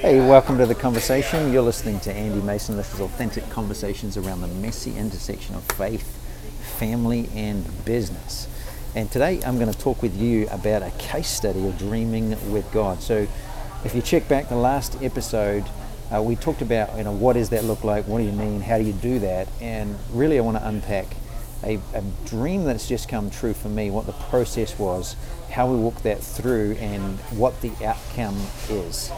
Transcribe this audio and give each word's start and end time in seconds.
Hey, 0.00 0.20
welcome 0.20 0.58
to 0.58 0.66
the 0.66 0.74
conversation. 0.74 1.50
You're 1.50 1.62
listening 1.62 1.98
to 2.00 2.12
Andy 2.12 2.42
Mason. 2.42 2.76
This 2.76 2.92
is 2.92 3.00
authentic 3.00 3.48
conversations 3.48 4.18
around 4.18 4.42
the 4.42 4.48
messy 4.48 4.94
intersection 4.96 5.54
of 5.54 5.64
faith, 5.64 6.18
family, 6.78 7.30
and 7.34 7.64
business. 7.86 8.46
And 8.94 9.10
today 9.10 9.40
I'm 9.46 9.58
going 9.58 9.72
to 9.72 9.78
talk 9.78 10.02
with 10.02 10.14
you 10.14 10.46
about 10.50 10.82
a 10.82 10.90
case 10.98 11.28
study 11.28 11.66
of 11.66 11.78
dreaming 11.78 12.30
with 12.52 12.70
God. 12.70 13.00
So, 13.00 13.26
if 13.84 13.94
you 13.94 14.02
check 14.02 14.28
back 14.28 14.50
the 14.50 14.56
last 14.56 15.00
episode, 15.02 15.64
uh, 16.14 16.20
we 16.20 16.36
talked 16.36 16.60
about 16.60 16.96
you 16.98 17.04
know 17.04 17.12
what 17.12 17.32
does 17.32 17.48
that 17.50 17.64
look 17.64 17.82
like, 17.82 18.06
what 18.06 18.18
do 18.18 18.24
you 18.24 18.32
mean, 18.32 18.60
how 18.60 18.76
do 18.76 18.84
you 18.84 18.92
do 18.92 19.20
that, 19.20 19.48
and 19.60 19.96
really 20.10 20.38
I 20.38 20.42
want 20.42 20.58
to 20.58 20.68
unpack 20.68 21.06
a, 21.62 21.80
a 21.94 22.02
dream 22.26 22.64
that's 22.64 22.86
just 22.86 23.08
come 23.08 23.30
true 23.30 23.54
for 23.54 23.68
me, 23.68 23.90
what 23.90 24.06
the 24.06 24.12
process 24.12 24.78
was, 24.78 25.16
how 25.50 25.70
we 25.70 25.76
walk 25.76 26.02
that 26.02 26.22
through, 26.22 26.72
and 26.72 27.18
what 27.30 27.60
the 27.62 27.72
outcome 27.82 28.38
is. 28.68 29.10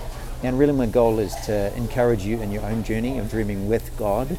And 0.43 0.59
really, 0.59 0.73
my 0.73 0.86
goal 0.86 1.18
is 1.18 1.35
to 1.46 1.75
encourage 1.76 2.25
you 2.25 2.40
in 2.40 2.53
your 2.53 2.64
own 2.64 2.85
journey 2.85 3.18
of 3.18 3.31
dreaming 3.31 3.68
with 3.68 3.96
God 3.96 4.39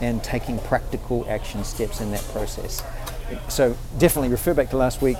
and 0.00 0.22
taking 0.22 0.58
practical 0.58 1.26
action 1.28 1.64
steps 1.64 2.00
in 2.00 2.10
that 2.12 2.22
process. 2.32 2.82
So, 3.48 3.76
definitely 3.98 4.30
refer 4.30 4.54
back 4.54 4.70
to 4.70 4.76
last 4.76 5.02
week. 5.02 5.18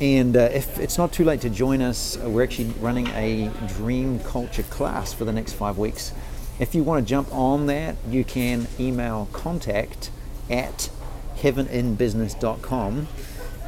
And 0.00 0.36
uh, 0.36 0.50
if 0.52 0.78
it's 0.78 0.96
not 0.96 1.12
too 1.12 1.24
late 1.24 1.40
to 1.40 1.50
join 1.50 1.82
us, 1.82 2.16
uh, 2.16 2.28
we're 2.28 2.44
actually 2.44 2.70
running 2.80 3.08
a 3.08 3.50
dream 3.66 4.20
culture 4.20 4.62
class 4.64 5.12
for 5.12 5.24
the 5.24 5.32
next 5.32 5.54
five 5.54 5.76
weeks. 5.76 6.12
If 6.60 6.74
you 6.74 6.84
want 6.84 7.04
to 7.04 7.08
jump 7.08 7.32
on 7.32 7.66
that, 7.66 7.96
you 8.08 8.24
can 8.24 8.68
email 8.78 9.28
contact 9.32 10.10
at 10.50 10.90
heaveninbusiness.com 11.36 13.08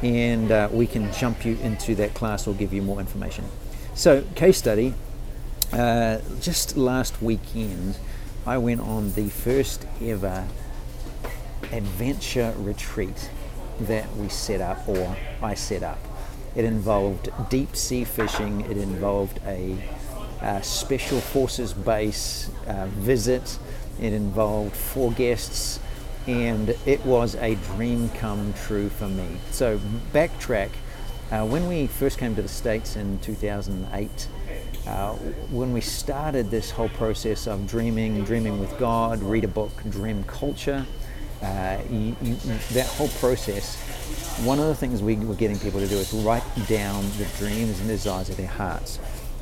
and 0.01 0.51
uh, 0.51 0.69
we 0.71 0.87
can 0.87 1.11
jump 1.13 1.45
you 1.45 1.57
into 1.57 1.95
that 1.95 2.13
class 2.13 2.47
or 2.47 2.53
give 2.53 2.73
you 2.73 2.81
more 2.81 2.99
information. 2.99 3.45
So, 3.93 4.23
case 4.35 4.57
study 4.57 4.93
uh, 5.73 6.19
just 6.39 6.77
last 6.77 7.21
weekend, 7.21 7.97
I 8.45 8.57
went 8.57 8.81
on 8.81 9.13
the 9.13 9.29
first 9.29 9.85
ever 10.01 10.45
adventure 11.71 12.53
retreat 12.57 13.29
that 13.81 14.15
we 14.15 14.29
set 14.29 14.61
up, 14.61 14.87
or 14.87 15.15
I 15.41 15.53
set 15.53 15.83
up. 15.83 15.99
It 16.55 16.65
involved 16.65 17.29
deep 17.49 17.75
sea 17.75 18.03
fishing, 18.03 18.61
it 18.61 18.77
involved 18.77 19.39
a, 19.45 19.77
a 20.41 20.61
special 20.61 21.21
forces 21.21 21.73
base 21.73 22.49
uh, 22.67 22.87
visit, 22.87 23.57
it 23.99 24.13
involved 24.13 24.75
four 24.75 25.11
guests, 25.11 25.79
and 26.27 26.75
it 26.85 27.05
was 27.05 27.35
a 27.35 27.55
dream 27.55 28.09
come 28.09 28.53
true 28.65 28.89
for 28.89 29.07
me. 29.07 29.37
So, 29.51 29.79
backtrack. 30.13 30.69
Uh, 31.31 31.45
when 31.45 31.65
we 31.69 31.87
first 31.87 32.17
came 32.17 32.35
to 32.35 32.41
the 32.41 32.49
States 32.49 32.97
in 32.97 33.17
2008, 33.19 34.27
uh, 34.87 35.13
when 35.51 35.73
we 35.73 35.81
started 35.81 36.49
this 36.49 36.71
whole 36.71 36.89
process 36.89 37.47
of 37.47 37.67
dreaming, 37.67 38.23
dreaming 38.23 38.59
with 38.59 38.77
God, 38.79 39.21
read 39.21 39.43
a 39.43 39.47
book, 39.47 39.71
dream 39.89 40.23
culture, 40.23 40.85
uh, 41.41 41.77
you, 41.89 42.15
you, 42.21 42.35
that 42.71 42.87
whole 42.87 43.07
process, 43.07 43.75
one 44.43 44.59
of 44.59 44.65
the 44.65 44.75
things 44.75 45.01
we 45.01 45.15
were 45.17 45.35
getting 45.35 45.59
people 45.59 45.79
to 45.79 45.87
do 45.87 45.97
is 45.97 46.13
write 46.13 46.43
down 46.67 47.03
the 47.17 47.25
dreams 47.37 47.79
and 47.79 47.89
desires 47.89 48.29
of 48.29 48.37
their 48.37 48.47
hearts. 48.47 48.99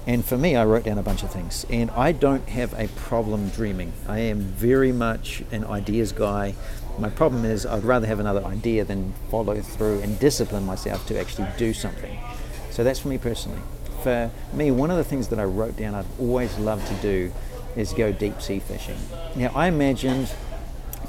And 0.08 0.26
for 0.26 0.38
me, 0.38 0.56
I 0.56 0.66
wrote 0.66 0.86
down 0.86 0.98
a 0.98 1.04
bunch 1.04 1.24
of 1.24 1.32
things. 1.32 1.66
And 1.70 1.92
I 1.92 2.12
don't 2.12 2.48
have 2.50 2.74
a 2.74 2.88
problem 2.90 3.50
dreaming. 3.50 3.94
I 4.08 4.20
am 4.20 4.40
very 4.40 4.92
much 4.92 5.44
an 5.52 5.66
ideas 5.66 6.12
guy. 6.12 6.56
My 6.98 7.10
problem 7.10 7.46
is 7.46 7.66
I'd 7.66 7.84
rather 7.84 8.08
have 8.08 8.20
another 8.20 8.44
idea 8.44 8.84
than 8.84 9.14
follow 9.30 9.62
through 9.62 10.02
and 10.02 10.18
discipline 10.20 10.66
myself 10.66 11.06
to 11.08 11.20
actually 11.20 11.48
do 11.58 11.74
something. 11.74 12.18
So 12.72 12.84
that's 12.84 13.00
for 13.00 13.10
me 13.10 13.18
personally 13.18 13.60
for 14.00 14.32
me, 14.54 14.72
one 14.72 14.92
of 14.92 14.98
the 14.98 15.04
things 15.04 15.28
that 15.30 15.40
I 15.40 15.44
wrote 15.44 15.78
down 15.78 15.96
I'd 15.96 16.06
always 16.20 16.58
loved 16.58 16.88
to 16.88 16.94
do 16.96 17.32
is 17.76 17.94
go 17.94 18.12
deep 18.12 18.42
sea 18.42 18.60
fishing. 18.60 18.98
Now, 19.36 19.52
I 19.56 19.68
imagined 19.68 20.32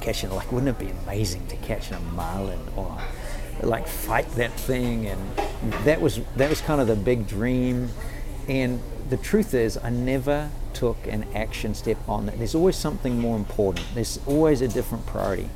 catching, 0.00 0.30
like, 0.30 0.50
wouldn't 0.50 0.68
it 0.68 0.78
be 0.78 0.92
amazing 1.04 1.46
to 1.48 1.56
catch 1.56 1.90
a 1.90 2.00
marlin 2.00 2.60
or 2.76 2.98
like 3.62 3.86
fight 3.86 4.28
that 4.32 4.52
thing? 4.52 5.06
And 5.06 5.20
that 5.84 6.00
was 6.00 6.20
that 6.36 6.48
was 6.48 6.60
kind 6.60 6.80
of 6.80 6.86
the 6.86 6.96
big 6.96 7.26
dream. 7.26 7.90
And 8.48 8.80
the 9.08 9.16
truth 9.16 9.54
is, 9.54 9.78
I 9.82 9.90
never 9.90 10.50
took 10.72 11.06
an 11.06 11.26
action 11.34 11.74
step 11.74 11.98
on 12.08 12.26
that. 12.26 12.38
There's 12.38 12.54
always 12.54 12.76
something 12.76 13.18
more 13.18 13.36
important. 13.36 13.86
There's 13.94 14.18
always 14.26 14.60
a 14.60 14.68
different 14.68 15.06
priority. 15.06 15.50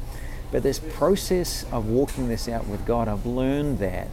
But 0.50 0.62
this 0.62 0.78
process 0.78 1.64
of 1.72 1.88
walking 1.88 2.28
this 2.28 2.48
out 2.48 2.66
with 2.66 2.84
God, 2.86 3.08
I've 3.08 3.26
learned 3.26 3.78
that 3.78 4.08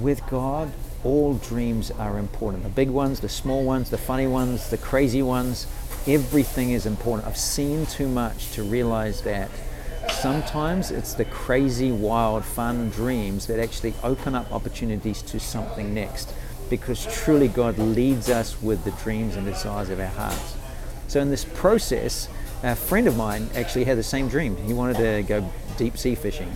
with 0.00 0.26
God, 0.28 0.72
all 1.04 1.34
dreams 1.34 1.90
are 1.90 2.18
important. 2.18 2.62
The 2.62 2.68
big 2.68 2.90
ones, 2.90 3.20
the 3.20 3.28
small 3.28 3.64
ones, 3.64 3.90
the 3.90 3.98
funny 3.98 4.26
ones, 4.26 4.70
the 4.70 4.78
crazy 4.78 5.22
ones, 5.22 5.66
everything 6.06 6.70
is 6.70 6.86
important. 6.86 7.26
I've 7.26 7.36
seen 7.36 7.86
too 7.86 8.08
much 8.08 8.52
to 8.52 8.62
realize 8.62 9.22
that 9.22 9.50
sometimes 10.10 10.90
it's 10.90 11.14
the 11.14 11.24
crazy, 11.24 11.92
wild, 11.92 12.44
fun 12.44 12.90
dreams 12.90 13.46
that 13.46 13.58
actually 13.58 13.94
open 14.02 14.34
up 14.34 14.52
opportunities 14.52 15.22
to 15.22 15.40
something 15.40 15.94
next 15.94 16.34
because 16.68 17.06
truly 17.06 17.48
God 17.48 17.78
leads 17.78 18.28
us 18.28 18.60
with 18.62 18.84
the 18.84 18.92
dreams 18.92 19.36
and 19.36 19.44
desires 19.44 19.90
of 19.90 19.98
our 19.98 20.06
hearts. 20.06 20.56
So, 21.08 21.20
in 21.20 21.30
this 21.30 21.44
process, 21.44 22.28
a 22.62 22.76
friend 22.76 23.08
of 23.08 23.16
mine 23.16 23.48
actually 23.54 23.84
had 23.84 23.98
the 23.98 24.02
same 24.02 24.28
dream. 24.28 24.56
He 24.56 24.72
wanted 24.72 24.96
to 24.98 25.22
go 25.26 25.50
deep 25.76 25.98
sea 25.98 26.14
fishing. 26.14 26.52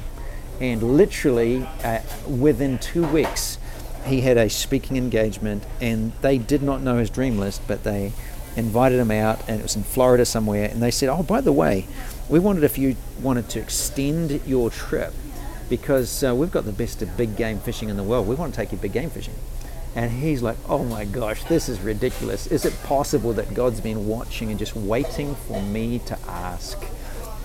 And 0.61 0.97
literally, 0.97 1.67
uh, 1.83 2.01
within 2.29 2.79
two 2.79 3.05
weeks, 3.09 3.59
he 4.05 4.21
had 4.21 4.37
a 4.37 4.49
speaking 4.51 4.97
engagement, 4.97 5.65
and 5.81 6.13
they 6.21 6.39
did 6.39 6.63
not 6.63 6.83
know 6.83 6.99
his 6.99 7.11
dream 7.11 7.39
list, 7.39 7.63
but 7.67 7.85
they 7.85 8.13
invited 8.57 8.99
him 8.99 9.11
out, 9.11 9.41
and 9.49 9.61
it 9.61 9.63
was 9.63 9.77
in 9.77 9.83
Florida 9.83 10.25
somewhere. 10.25 10.69
And 10.69 10.83
they 10.83 10.91
said, 10.91 11.09
"Oh, 11.09 11.23
by 11.23 11.41
the 11.41 11.53
way, 11.53 11.87
we 12.29 12.39
wanted 12.39 12.65
if 12.65 12.79
you 12.79 12.97
wanted 13.23 13.49
to 13.51 13.61
extend 13.61 14.41
your 14.47 14.71
trip 14.71 15.13
because 15.69 16.23
uh, 16.23 16.35
we've 16.35 16.51
got 16.53 16.65
the 16.65 16.73
best 16.73 17.03
of 17.03 17.17
big 17.17 17.37
game 17.37 17.59
fishing 17.59 17.89
in 17.89 17.97
the 17.97 18.03
world. 18.03 18.27
We 18.27 18.35
want 18.35 18.53
to 18.55 18.57
take 18.57 18.73
you 18.73 18.79
big 18.79 18.93
game 18.93 19.11
fishing." 19.11 19.35
And 19.97 20.11
he's 20.11 20.43
like, 20.43 20.57
"Oh 20.69 20.85
my 20.85 21.05
gosh, 21.05 21.45
this 21.45 21.69
is 21.69 21.81
ridiculous! 21.81 22.47
Is 22.47 22.65
it 22.65 22.75
possible 22.83 23.33
that 23.35 23.55
God's 23.55 23.81
been 23.81 24.07
watching 24.07 24.51
and 24.51 24.59
just 24.59 24.77
waiting 24.77 25.35
for 25.35 25.63
me 25.63 25.99
to 26.01 26.19
ask?" 26.29 26.79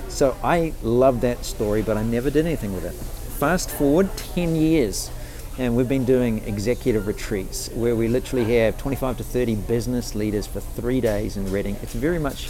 So 0.10 0.36
I 0.44 0.74
love 0.82 1.22
that 1.22 1.46
story, 1.46 1.82
but 1.82 1.96
I 1.96 2.04
never 2.04 2.30
did 2.30 2.46
anything 2.46 2.74
with 2.74 2.84
it. 2.84 2.94
Fast 2.94 3.70
forward 3.70 4.10
10 4.18 4.56
years 4.56 5.12
and 5.60 5.76
we've 5.76 5.90
been 5.90 6.06
doing 6.06 6.42
executive 6.48 7.06
retreats 7.06 7.70
where 7.74 7.94
we 7.94 8.08
literally 8.08 8.58
have 8.58 8.78
25 8.78 9.18
to 9.18 9.24
30 9.26 9.56
business 9.56 10.16
leaders 10.16 10.48
for 10.48 10.62
three 10.62 11.02
days 11.02 11.36
in 11.36 11.52
Redding. 11.52 11.76
It's 11.82 11.94
very 11.94 12.18
much 12.18 12.50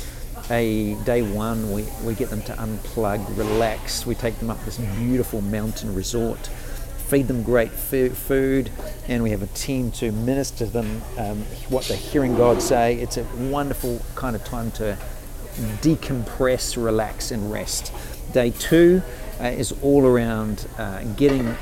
a 0.52 0.94
day 1.06 1.24
one, 1.24 1.72
we, 1.72 1.88
we 2.04 2.14
get 2.14 2.30
them 2.30 2.44
to 2.44 2.54
unplug, 2.54 3.36
relax. 3.36 4.06
We 4.06 4.14
take 4.14 4.38
them 4.38 4.52
up 4.52 4.64
this 4.64 4.78
beautiful 4.78 5.42
mountain 5.42 5.96
resort, 5.96 6.38
feed 7.08 7.28
them 7.28 7.42
great 7.42 7.72
food, 7.72 8.70
and 9.08 9.24
we 9.24 9.32
have 9.32 9.42
a 9.42 9.48
team 9.48 9.92
to 9.94 10.12
minister 10.12 10.68
them 10.68 11.02
um, 11.18 11.42
what 11.70 11.86
they're 11.86 11.98
hearing 11.98 12.38
God 12.38 12.62
say. 12.62 12.94
It's 13.00 13.18
a 13.18 13.24
wonderful 13.50 14.00
kind 14.14 14.36
of 14.36 14.44
time 14.46 14.70
to 14.74 14.96
decompress, 15.82 16.84
relax, 16.84 17.32
and 17.32 17.52
rest. 17.52 17.92
Day 18.34 18.52
two 18.52 19.02
uh, 19.40 19.46
is 19.46 19.74
all 19.82 20.06
around 20.06 20.68
uh, 20.78 21.04
getting 21.16 21.56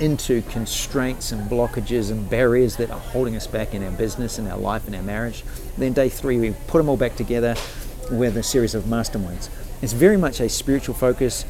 into 0.00 0.42
constraints 0.42 1.32
and 1.32 1.50
blockages 1.50 2.10
and 2.10 2.28
barriers 2.30 2.76
that 2.76 2.90
are 2.90 2.98
holding 2.98 3.36
us 3.36 3.46
back 3.46 3.74
in 3.74 3.82
our 3.82 3.90
business, 3.90 4.38
in 4.38 4.46
our 4.46 4.58
life, 4.58 4.86
in 4.86 4.94
our 4.94 5.02
marriage. 5.02 5.44
Then 5.76 5.92
day 5.92 6.08
three, 6.08 6.38
we 6.38 6.54
put 6.66 6.78
them 6.78 6.88
all 6.88 6.96
back 6.96 7.16
together 7.16 7.56
with 8.10 8.36
a 8.36 8.42
series 8.42 8.74
of 8.74 8.84
masterminds. 8.84 9.48
It's 9.82 9.92
very 9.92 10.16
much 10.16 10.40
a 10.40 10.48
spiritual 10.48 10.94
focus. 10.94 11.44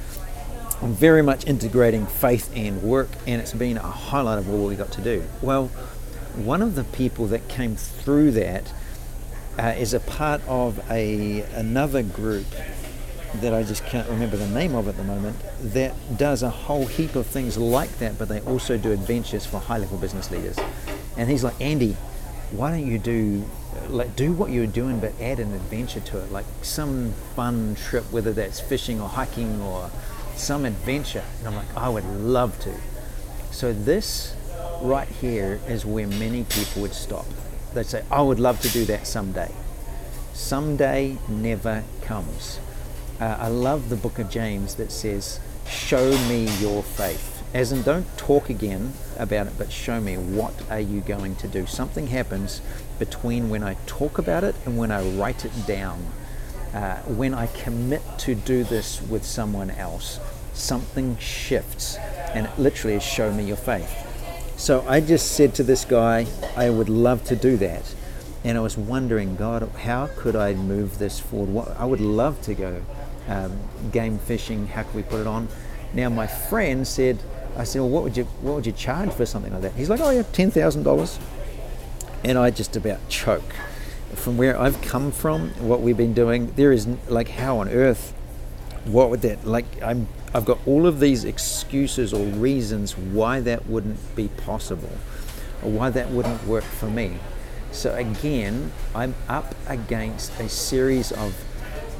I'm 0.80 0.94
very 0.94 1.22
much 1.22 1.46
integrating 1.46 2.06
faith 2.06 2.50
and 2.54 2.82
work, 2.82 3.08
and 3.26 3.40
it's 3.40 3.52
been 3.52 3.76
a 3.76 3.82
highlight 3.82 4.38
of 4.38 4.48
what 4.48 4.68
we 4.68 4.76
got 4.76 4.92
to 4.92 5.00
do. 5.00 5.24
Well, 5.42 5.68
one 6.36 6.62
of 6.62 6.74
the 6.74 6.84
people 6.84 7.26
that 7.28 7.48
came 7.48 7.76
through 7.76 8.32
that 8.32 8.72
uh, 9.58 9.74
is 9.76 9.92
a 9.92 10.00
part 10.00 10.40
of 10.46 10.78
a 10.90 11.40
another 11.54 12.02
group 12.02 12.46
that 13.36 13.52
I 13.52 13.62
just 13.62 13.84
can't 13.84 14.08
remember 14.08 14.36
the 14.36 14.48
name 14.48 14.74
of 14.74 14.88
at 14.88 14.96
the 14.96 15.04
moment 15.04 15.36
that 15.60 15.94
does 16.16 16.42
a 16.42 16.50
whole 16.50 16.86
heap 16.86 17.14
of 17.14 17.26
things 17.26 17.58
like 17.58 17.98
that, 17.98 18.18
but 18.18 18.28
they 18.28 18.40
also 18.40 18.78
do 18.78 18.92
adventures 18.92 19.44
for 19.44 19.58
high 19.58 19.78
level 19.78 19.98
business 19.98 20.30
leaders. 20.30 20.58
And 21.16 21.28
he's 21.28 21.44
like, 21.44 21.60
Andy, 21.60 21.96
why 22.50 22.70
don't 22.70 22.86
you 22.86 22.98
do 22.98 23.44
like 23.88 24.16
do 24.16 24.32
what 24.32 24.50
you're 24.50 24.66
doing 24.66 24.98
but 24.98 25.12
add 25.20 25.38
an 25.38 25.52
adventure 25.52 26.00
to 26.00 26.18
it, 26.18 26.32
like 26.32 26.46
some 26.62 27.12
fun 27.36 27.76
trip, 27.76 28.04
whether 28.10 28.32
that's 28.32 28.60
fishing 28.60 29.00
or 29.00 29.08
hiking 29.08 29.60
or 29.60 29.90
some 30.34 30.64
adventure. 30.64 31.24
And 31.38 31.48
I'm 31.48 31.56
like, 31.56 31.76
I 31.76 31.88
would 31.88 32.06
love 32.06 32.58
to. 32.60 32.74
So 33.50 33.72
this 33.72 34.34
right 34.80 35.08
here 35.08 35.60
is 35.66 35.84
where 35.84 36.06
many 36.06 36.44
people 36.44 36.82
would 36.82 36.94
stop. 36.94 37.26
They'd 37.74 37.86
say, 37.86 38.04
I 38.10 38.22
would 38.22 38.40
love 38.40 38.60
to 38.62 38.68
do 38.70 38.84
that 38.86 39.06
someday. 39.06 39.52
Someday 40.32 41.18
never 41.28 41.84
comes 42.02 42.60
uh, 43.20 43.36
I 43.38 43.48
love 43.48 43.88
the 43.88 43.96
book 43.96 44.18
of 44.18 44.30
James 44.30 44.76
that 44.76 44.92
says, 44.92 45.40
Show 45.68 46.16
me 46.28 46.46
your 46.60 46.82
faith. 46.82 47.42
as 47.52 47.72
in 47.72 47.82
don't 47.82 48.06
talk 48.16 48.48
again 48.50 48.92
about 49.18 49.46
it, 49.46 49.54
but 49.58 49.72
show 49.72 50.00
me 50.00 50.16
what 50.16 50.54
are 50.70 50.80
you 50.80 51.00
going 51.00 51.34
to 51.36 51.48
do. 51.48 51.66
Something 51.66 52.08
happens 52.08 52.60
between 52.98 53.50
when 53.50 53.62
I 53.62 53.76
talk 53.86 54.18
about 54.18 54.44
it 54.44 54.54
and 54.64 54.78
when 54.78 54.90
I 54.90 55.02
write 55.02 55.44
it 55.44 55.66
down. 55.66 56.06
Uh, 56.72 56.96
when 57.02 57.34
I 57.34 57.46
commit 57.46 58.02
to 58.18 58.34
do 58.34 58.62
this 58.62 59.00
with 59.02 59.24
someone 59.24 59.70
else, 59.70 60.20
something 60.52 61.16
shifts, 61.16 61.96
and 62.34 62.46
it 62.46 62.58
literally 62.58 62.96
is 62.96 63.02
show 63.02 63.32
me 63.32 63.44
your 63.44 63.56
faith. 63.56 63.90
So 64.58 64.84
I 64.86 65.00
just 65.00 65.32
said 65.32 65.54
to 65.54 65.62
this 65.62 65.84
guy, 65.84 66.26
I 66.56 66.68
would 66.70 66.88
love 66.88 67.24
to 67.24 67.36
do 67.36 67.56
that. 67.56 67.94
And 68.44 68.58
I 68.58 68.60
was 68.60 68.76
wondering, 68.76 69.36
God, 69.36 69.68
how 69.80 70.08
could 70.16 70.36
I 70.36 70.54
move 70.54 70.98
this 70.98 71.18
forward? 71.18 71.48
What, 71.48 71.76
I 71.78 71.84
would 71.84 72.00
love 72.00 72.40
to 72.42 72.54
go 72.54 72.82
um, 73.28 73.58
game 73.92 74.18
fishing. 74.18 74.66
How 74.66 74.82
can 74.82 74.94
we 74.94 75.02
put 75.02 75.20
it 75.20 75.26
on? 75.26 75.48
Now, 75.94 76.08
my 76.08 76.26
friend 76.26 76.86
said, 76.86 77.18
I 77.56 77.64
said, 77.64 77.80
well, 77.80 77.90
what 77.90 78.02
would 78.04 78.16
you 78.16 78.24
what 78.42 78.54
would 78.54 78.66
you 78.66 78.72
charge 78.72 79.10
for 79.12 79.26
something 79.26 79.52
like 79.52 79.62
that? 79.62 79.72
He's 79.72 79.90
like, 79.90 80.00
oh 80.00 80.10
yeah, 80.10 80.22
ten 80.22 80.50
thousand 80.50 80.82
dollars. 80.82 81.18
And 82.24 82.36
I 82.38 82.50
just 82.50 82.76
about 82.76 83.08
choke. 83.08 83.54
From 84.14 84.36
where 84.36 84.58
I've 84.58 84.80
come 84.82 85.12
from, 85.12 85.50
what 85.60 85.80
we've 85.80 85.96
been 85.96 86.14
doing, 86.14 86.52
there 86.56 86.72
is 86.72 86.86
like 87.08 87.28
how 87.28 87.58
on 87.58 87.68
earth, 87.68 88.12
what 88.84 89.10
would 89.10 89.22
that 89.22 89.46
like? 89.46 89.66
I'm 89.82 90.08
I've 90.34 90.44
got 90.44 90.58
all 90.66 90.86
of 90.86 91.00
these 91.00 91.24
excuses 91.24 92.12
or 92.12 92.24
reasons 92.24 92.96
why 92.96 93.40
that 93.40 93.66
wouldn't 93.66 94.14
be 94.14 94.28
possible, 94.28 94.90
or 95.62 95.70
why 95.70 95.90
that 95.90 96.10
wouldn't 96.10 96.46
work 96.46 96.64
for 96.64 96.86
me. 96.86 97.18
So 97.70 97.94
again, 97.94 98.72
I'm 98.94 99.14
up 99.28 99.54
against 99.66 100.38
a 100.40 100.48
series 100.48 101.12
of 101.12 101.34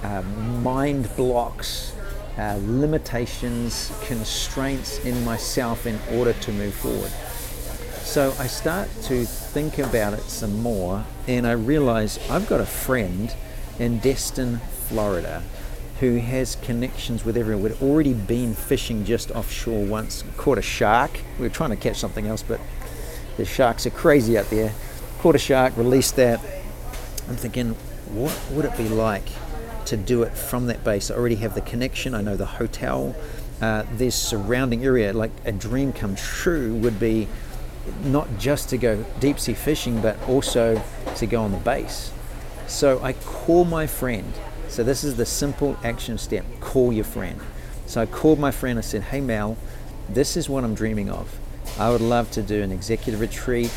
uh, 0.02 0.22
mind 0.22 1.08
blocks 1.16 1.92
uh, 2.38 2.58
limitations, 2.62 3.92
constraints 4.06 5.04
in 5.04 5.24
myself 5.24 5.86
in 5.86 5.98
order 6.12 6.32
to 6.34 6.52
move 6.52 6.74
forward. 6.74 7.10
So 8.04 8.32
I 8.38 8.46
start 8.46 8.88
to 9.02 9.24
think 9.24 9.78
about 9.78 10.14
it 10.14 10.22
some 10.22 10.62
more, 10.62 11.04
and 11.26 11.46
I 11.46 11.52
realize 11.52 12.18
I've 12.30 12.48
got 12.48 12.60
a 12.60 12.66
friend 12.66 13.34
in 13.78 13.98
Destin, 13.98 14.58
Florida, 14.86 15.42
who 16.00 16.18
has 16.18 16.56
connections 16.56 17.24
with 17.24 17.36
everyone. 17.36 17.64
We'd 17.64 17.82
already 17.82 18.14
been 18.14 18.54
fishing 18.54 19.04
just 19.04 19.32
offshore 19.32 19.84
once, 19.84 20.22
caught 20.36 20.58
a 20.58 20.62
shark. 20.62 21.10
We 21.38 21.42
were 21.42 21.52
trying 21.52 21.70
to 21.70 21.76
catch 21.76 21.96
something 21.96 22.26
else, 22.28 22.42
but 22.42 22.60
the 23.36 23.44
sharks 23.44 23.84
are 23.84 23.90
crazy 23.90 24.38
out 24.38 24.48
there. 24.48 24.72
Caught 25.18 25.34
a 25.34 25.38
shark, 25.38 25.76
released 25.76 26.16
that. 26.16 26.40
I'm 27.28 27.36
thinking, 27.36 27.70
what 28.14 28.40
would 28.52 28.64
it 28.64 28.76
be 28.76 28.88
like 28.88 29.28
to 29.88 29.96
do 29.96 30.22
it 30.22 30.36
from 30.36 30.66
that 30.66 30.84
base. 30.84 31.10
I 31.10 31.14
already 31.14 31.36
have 31.36 31.54
the 31.54 31.60
connection, 31.60 32.14
I 32.14 32.20
know 32.20 32.36
the 32.36 32.46
hotel, 32.46 33.16
uh, 33.60 33.84
this 33.94 34.14
surrounding 34.14 34.84
area. 34.84 35.12
Like 35.12 35.30
a 35.44 35.52
dream 35.52 35.92
come 35.92 36.14
true 36.14 36.74
would 36.76 37.00
be 37.00 37.28
not 38.04 38.28
just 38.38 38.68
to 38.70 38.78
go 38.78 39.04
deep 39.18 39.40
sea 39.40 39.54
fishing, 39.54 40.00
but 40.00 40.20
also 40.28 40.80
to 41.16 41.26
go 41.26 41.42
on 41.42 41.52
the 41.52 41.58
base. 41.58 42.12
So 42.66 43.02
I 43.02 43.14
call 43.14 43.64
my 43.64 43.86
friend. 43.86 44.32
So 44.68 44.84
this 44.84 45.02
is 45.02 45.16
the 45.16 45.24
simple 45.24 45.76
action 45.82 46.18
step 46.18 46.44
call 46.60 46.92
your 46.92 47.04
friend. 47.04 47.40
So 47.86 48.02
I 48.02 48.06
called 48.06 48.38
my 48.38 48.50
friend. 48.50 48.78
I 48.78 48.82
said, 48.82 49.02
Hey, 49.02 49.22
Mel, 49.22 49.56
this 50.10 50.36
is 50.36 50.48
what 50.48 50.64
I'm 50.64 50.74
dreaming 50.74 51.08
of. 51.08 51.34
I 51.78 51.90
would 51.90 52.02
love 52.02 52.30
to 52.32 52.42
do 52.42 52.62
an 52.62 52.72
executive 52.72 53.20
retreat. 53.20 53.72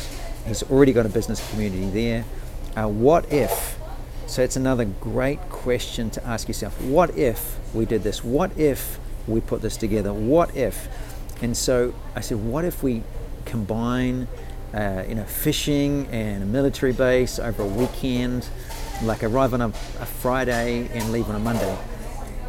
He's 0.46 0.62
already 0.64 0.92
got 0.92 1.06
a 1.06 1.08
business 1.08 1.48
community 1.50 1.88
there. 1.90 2.24
Uh, 2.76 2.88
what 2.88 3.32
if 3.32 3.61
so 4.32 4.40
it's 4.40 4.56
another 4.56 4.86
great 4.86 5.38
question 5.50 6.08
to 6.08 6.26
ask 6.26 6.48
yourself 6.48 6.80
what 6.80 7.18
if 7.18 7.58
we 7.74 7.84
did 7.84 8.02
this? 8.02 8.24
What 8.24 8.56
if 8.58 8.98
we 9.28 9.42
put 9.42 9.60
this 9.60 9.76
together? 9.76 10.10
What 10.14 10.56
if? 10.56 10.88
And 11.42 11.54
so 11.54 11.94
I 12.16 12.20
said, 12.20 12.38
what 12.38 12.64
if 12.64 12.82
we 12.82 13.02
combine, 13.44 14.26
uh, 14.72 15.04
you 15.06 15.16
know, 15.16 15.24
fishing 15.24 16.06
and 16.06 16.42
a 16.42 16.46
military 16.46 16.94
base 16.94 17.38
over 17.38 17.62
a 17.62 17.66
weekend, 17.66 18.48
like 19.02 19.22
arrive 19.22 19.52
on 19.52 19.60
a, 19.60 19.66
a 19.68 20.06
Friday 20.06 20.88
and 20.94 21.12
leave 21.12 21.28
on 21.28 21.34
a 21.34 21.38
Monday? 21.38 21.76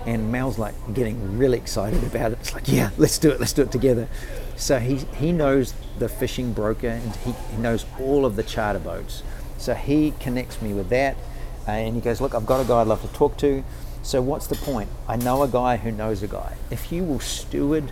And 0.05 0.31
Mal's 0.31 0.57
like 0.57 0.75
getting 0.93 1.37
really 1.37 1.57
excited 1.57 2.01
about 2.05 2.31
it. 2.31 2.37
It's 2.39 2.53
like, 2.53 2.69
yeah, 2.69 2.91
let's 2.97 3.17
do 3.17 3.29
it, 3.29 3.41
let's 3.41 3.51
do 3.51 3.63
it 3.63 3.73
together. 3.73 4.07
So 4.55 4.79
he, 4.79 4.99
he 5.17 5.33
knows 5.33 5.73
the 5.99 6.07
fishing 6.07 6.53
broker 6.53 6.87
and 6.87 7.13
he, 7.17 7.33
he 7.51 7.57
knows 7.57 7.85
all 7.99 8.25
of 8.25 8.37
the 8.37 8.43
charter 8.43 8.79
boats. 8.79 9.21
So 9.57 9.73
he 9.73 10.13
connects 10.21 10.61
me 10.61 10.73
with 10.73 10.87
that 10.87 11.17
and 11.67 11.95
he 11.95 12.01
goes, 12.01 12.21
Look, 12.21 12.35
I've 12.35 12.45
got 12.45 12.61
a 12.61 12.67
guy 12.67 12.81
I'd 12.81 12.87
love 12.87 13.01
to 13.01 13.07
talk 13.09 13.37
to. 13.37 13.63
So, 14.01 14.21
what's 14.21 14.47
the 14.47 14.55
point? 14.55 14.89
I 15.07 15.15
know 15.15 15.43
a 15.43 15.47
guy 15.47 15.77
who 15.77 15.91
knows 15.91 16.23
a 16.23 16.27
guy. 16.27 16.55
If 16.69 16.91
you 16.91 17.03
will 17.03 17.19
steward 17.19 17.91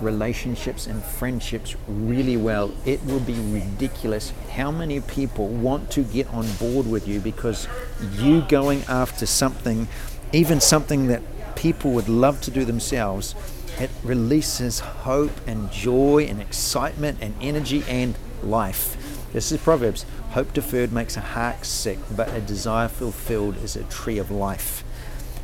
relationships 0.00 0.86
and 0.86 1.02
friendships 1.02 1.76
really 1.86 2.36
well, 2.36 2.72
it 2.84 3.04
will 3.04 3.20
be 3.20 3.34
ridiculous 3.34 4.32
how 4.52 4.70
many 4.70 5.00
people 5.00 5.48
want 5.48 5.90
to 5.92 6.02
get 6.02 6.26
on 6.28 6.50
board 6.54 6.86
with 6.86 7.06
you 7.06 7.20
because 7.20 7.68
you 8.12 8.42
going 8.42 8.82
after 8.88 9.26
something, 9.26 9.86
even 10.32 10.60
something 10.60 11.06
that 11.08 11.22
people 11.56 11.92
would 11.92 12.08
love 12.08 12.40
to 12.42 12.50
do 12.50 12.64
themselves, 12.64 13.34
it 13.78 13.90
releases 14.02 14.80
hope 14.80 15.32
and 15.46 15.70
joy 15.70 16.26
and 16.28 16.40
excitement 16.40 17.18
and 17.20 17.34
energy 17.40 17.84
and 17.88 18.16
life. 18.42 18.96
This 19.34 19.50
is 19.50 19.60
Proverbs. 19.60 20.06
Hope 20.30 20.52
deferred 20.52 20.92
makes 20.92 21.16
a 21.16 21.20
heart 21.20 21.66
sick, 21.66 21.98
but 22.14 22.32
a 22.32 22.40
desire 22.40 22.86
fulfilled 22.86 23.56
is 23.64 23.74
a 23.74 23.82
tree 23.82 24.18
of 24.18 24.30
life. 24.30 24.84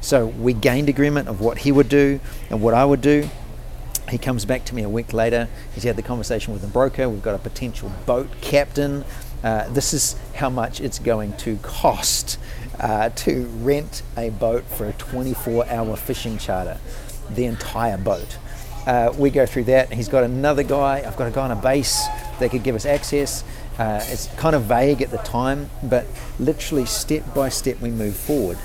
So 0.00 0.26
we 0.26 0.52
gained 0.52 0.88
agreement 0.88 1.26
of 1.26 1.40
what 1.40 1.58
he 1.58 1.72
would 1.72 1.88
do 1.88 2.20
and 2.50 2.62
what 2.62 2.72
I 2.72 2.84
would 2.84 3.00
do. 3.00 3.28
He 4.08 4.16
comes 4.16 4.44
back 4.44 4.64
to 4.66 4.76
me 4.76 4.84
a 4.84 4.88
week 4.88 5.12
later. 5.12 5.48
He's 5.74 5.82
had 5.82 5.96
the 5.96 6.02
conversation 6.02 6.52
with 6.52 6.62
the 6.62 6.68
broker. 6.68 7.08
We've 7.08 7.20
got 7.20 7.34
a 7.34 7.40
potential 7.40 7.90
boat 8.06 8.28
captain. 8.40 9.04
Uh, 9.42 9.68
this 9.70 9.92
is 9.92 10.14
how 10.36 10.50
much 10.50 10.80
it's 10.80 11.00
going 11.00 11.36
to 11.38 11.56
cost 11.56 12.38
uh, 12.78 13.08
to 13.08 13.46
rent 13.46 14.04
a 14.16 14.30
boat 14.30 14.62
for 14.66 14.86
a 14.86 14.92
24 14.92 15.66
hour 15.66 15.96
fishing 15.96 16.38
charter, 16.38 16.78
the 17.28 17.44
entire 17.44 17.98
boat. 17.98 18.38
Uh, 18.86 19.12
we 19.18 19.30
go 19.30 19.46
through 19.46 19.64
that. 19.64 19.92
He's 19.92 20.08
got 20.08 20.22
another 20.22 20.62
guy. 20.62 21.02
I've 21.04 21.16
got 21.16 21.26
a 21.26 21.32
guy 21.32 21.42
on 21.42 21.50
a 21.50 21.56
base 21.56 22.06
that 22.38 22.50
could 22.50 22.62
give 22.62 22.74
us 22.74 22.86
access. 22.86 23.44
Uh, 23.80 23.98
it's 24.08 24.26
kind 24.34 24.54
of 24.54 24.64
vague 24.64 25.00
at 25.00 25.10
the 25.10 25.16
time, 25.18 25.70
but 25.84 26.04
literally 26.38 26.84
step 26.84 27.22
by 27.34 27.48
step 27.48 27.80
we 27.80 27.90
move 27.90 28.14
forward. 28.14 28.58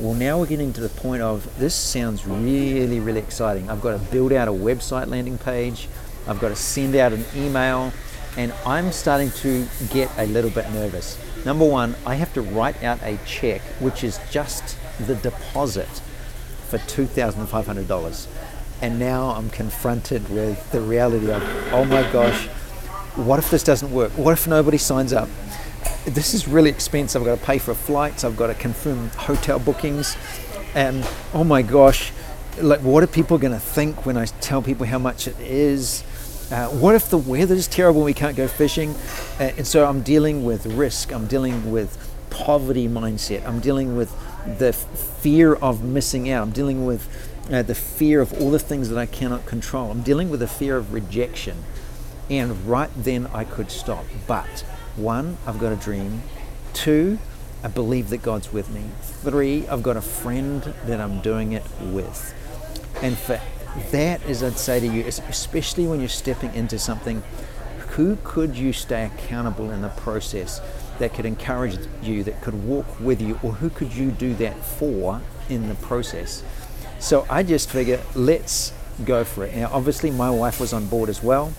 Well, 0.00 0.14
now 0.14 0.40
we're 0.40 0.46
getting 0.46 0.72
to 0.72 0.80
the 0.80 0.88
point 0.88 1.22
of 1.22 1.56
this 1.60 1.72
sounds 1.72 2.26
really, 2.26 2.98
really 2.98 3.20
exciting. 3.20 3.70
I've 3.70 3.80
got 3.80 3.92
to 3.92 4.04
build 4.10 4.32
out 4.32 4.48
a 4.48 4.50
website 4.50 5.06
landing 5.06 5.38
page, 5.38 5.88
I've 6.26 6.40
got 6.40 6.48
to 6.48 6.56
send 6.56 6.96
out 6.96 7.12
an 7.12 7.24
email, 7.36 7.92
and 8.36 8.52
I'm 8.66 8.90
starting 8.90 9.30
to 9.42 9.68
get 9.90 10.10
a 10.18 10.26
little 10.26 10.50
bit 10.50 10.68
nervous. 10.72 11.16
Number 11.44 11.64
one, 11.64 11.94
I 12.04 12.16
have 12.16 12.34
to 12.34 12.42
write 12.42 12.82
out 12.82 12.98
a 13.04 13.20
check, 13.24 13.60
which 13.78 14.02
is 14.02 14.18
just 14.32 14.76
the 15.06 15.14
deposit 15.14 16.02
for 16.68 16.78
$2,500. 16.78 18.26
And 18.82 18.98
now 18.98 19.28
I'm 19.28 19.48
confronted 19.50 20.28
with 20.28 20.72
the 20.72 20.80
reality 20.80 21.30
of, 21.30 21.40
oh 21.72 21.84
my 21.84 22.02
gosh, 22.10 22.48
what 23.16 23.38
if 23.38 23.50
this 23.50 23.62
doesn't 23.62 23.92
work? 23.92 24.12
What 24.12 24.32
if 24.32 24.46
nobody 24.46 24.78
signs 24.78 25.12
up? 25.12 25.28
This 26.04 26.34
is 26.34 26.48
really 26.48 26.70
expensive. 26.70 27.22
I've 27.22 27.26
got 27.26 27.38
to 27.38 27.44
pay 27.44 27.58
for 27.58 27.74
flights. 27.74 28.24
I've 28.24 28.36
got 28.36 28.48
to 28.48 28.54
confirm 28.54 29.10
hotel 29.10 29.58
bookings. 29.58 30.16
And 30.74 31.06
oh 31.34 31.44
my 31.44 31.62
gosh, 31.62 32.12
like 32.60 32.80
what 32.80 33.02
are 33.02 33.08
people 33.08 33.38
going 33.38 33.52
to 33.52 33.60
think 33.60 34.06
when 34.06 34.16
I 34.16 34.26
tell 34.26 34.62
people 34.62 34.86
how 34.86 34.98
much 34.98 35.26
it 35.26 35.38
is? 35.40 36.04
Uh, 36.50 36.68
what 36.68 36.94
if 36.94 37.08
the 37.10 37.18
weather 37.18 37.54
is 37.54 37.68
terrible 37.68 38.00
and 38.00 38.06
we 38.06 38.14
can't 38.14 38.36
go 38.36 38.48
fishing? 38.48 38.94
Uh, 39.38 39.52
and 39.56 39.66
so 39.66 39.86
I'm 39.86 40.02
dealing 40.02 40.44
with 40.44 40.66
risk. 40.66 41.12
I'm 41.12 41.26
dealing 41.26 41.70
with 41.70 41.96
poverty 42.30 42.88
mindset. 42.88 43.46
I'm 43.46 43.60
dealing 43.60 43.96
with 43.96 44.10
the 44.58 44.72
fear 44.72 45.54
of 45.54 45.84
missing 45.84 46.30
out. 46.30 46.42
I'm 46.42 46.52
dealing 46.52 46.86
with 46.86 47.08
uh, 47.52 47.62
the 47.62 47.74
fear 47.74 48.20
of 48.20 48.32
all 48.40 48.50
the 48.50 48.58
things 48.58 48.88
that 48.88 48.98
I 48.98 49.06
cannot 49.06 49.46
control. 49.46 49.90
I'm 49.90 50.02
dealing 50.02 50.30
with 50.30 50.40
the 50.40 50.48
fear 50.48 50.76
of 50.76 50.92
rejection. 50.92 51.64
And 52.30 52.66
right 52.66 52.90
then 52.96 53.26
I 53.34 53.44
could 53.44 53.70
stop. 53.70 54.04
But 54.26 54.64
one, 54.96 55.36
I've 55.46 55.58
got 55.58 55.72
a 55.72 55.76
dream. 55.76 56.22
Two, 56.72 57.18
I 57.62 57.68
believe 57.68 58.08
that 58.10 58.22
God's 58.22 58.52
with 58.52 58.70
me. 58.70 58.84
Three, 59.02 59.66
I've 59.68 59.82
got 59.82 59.96
a 59.96 60.00
friend 60.00 60.62
that 60.86 61.00
I'm 61.00 61.20
doing 61.20 61.52
it 61.52 61.64
with. 61.80 62.34
And 63.02 63.18
for 63.18 63.40
that, 63.90 64.22
as 64.24 64.42
I'd 64.42 64.56
say 64.58 64.80
to 64.80 64.86
you, 64.86 65.04
especially 65.06 65.86
when 65.86 66.00
you're 66.00 66.08
stepping 66.08 66.54
into 66.54 66.78
something, 66.78 67.22
who 67.90 68.16
could 68.22 68.56
you 68.56 68.72
stay 68.72 69.04
accountable 69.04 69.70
in 69.70 69.82
the 69.82 69.88
process 69.88 70.60
that 71.00 71.12
could 71.12 71.26
encourage 71.26 71.76
you, 72.02 72.22
that 72.24 72.40
could 72.40 72.64
walk 72.64 73.00
with 73.00 73.20
you, 73.20 73.38
or 73.42 73.52
who 73.54 73.68
could 73.70 73.92
you 73.92 74.10
do 74.10 74.34
that 74.34 74.56
for 74.64 75.20
in 75.48 75.68
the 75.68 75.74
process? 75.74 76.44
So 77.00 77.26
I 77.28 77.42
just 77.42 77.70
figure, 77.70 78.00
let's 78.14 78.72
go 79.04 79.24
for 79.24 79.44
it. 79.44 79.56
Now, 79.56 79.70
obviously, 79.72 80.10
my 80.10 80.30
wife 80.30 80.60
was 80.60 80.72
on 80.72 80.86
board 80.86 81.08
as 81.08 81.22
well. 81.22 81.52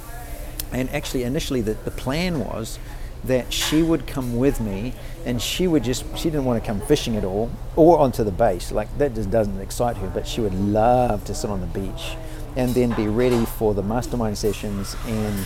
And 0.71 0.89
actually, 0.89 1.23
initially, 1.23 1.61
the, 1.61 1.73
the 1.73 1.91
plan 1.91 2.39
was 2.39 2.79
that 3.23 3.53
she 3.53 3.83
would 3.83 4.07
come 4.07 4.37
with 4.37 4.59
me 4.59 4.93
and 5.25 5.41
she 5.41 5.67
would 5.67 5.83
just, 5.83 6.05
she 6.17 6.29
didn't 6.29 6.45
want 6.45 6.61
to 6.61 6.67
come 6.67 6.81
fishing 6.81 7.15
at 7.15 7.23
all 7.23 7.51
or 7.75 7.99
onto 7.99 8.23
the 8.23 8.31
base. 8.31 8.71
Like, 8.71 8.95
that 8.97 9.13
just 9.13 9.29
doesn't 9.29 9.59
excite 9.59 9.97
her, 9.97 10.07
but 10.07 10.27
she 10.27 10.41
would 10.41 10.55
love 10.55 11.23
to 11.25 11.35
sit 11.35 11.49
on 11.49 11.61
the 11.61 11.67
beach 11.67 12.15
and 12.55 12.73
then 12.73 12.93
be 12.95 13.07
ready 13.07 13.45
for 13.45 13.73
the 13.73 13.83
mastermind 13.83 14.37
sessions 14.37 14.95
and 15.05 15.45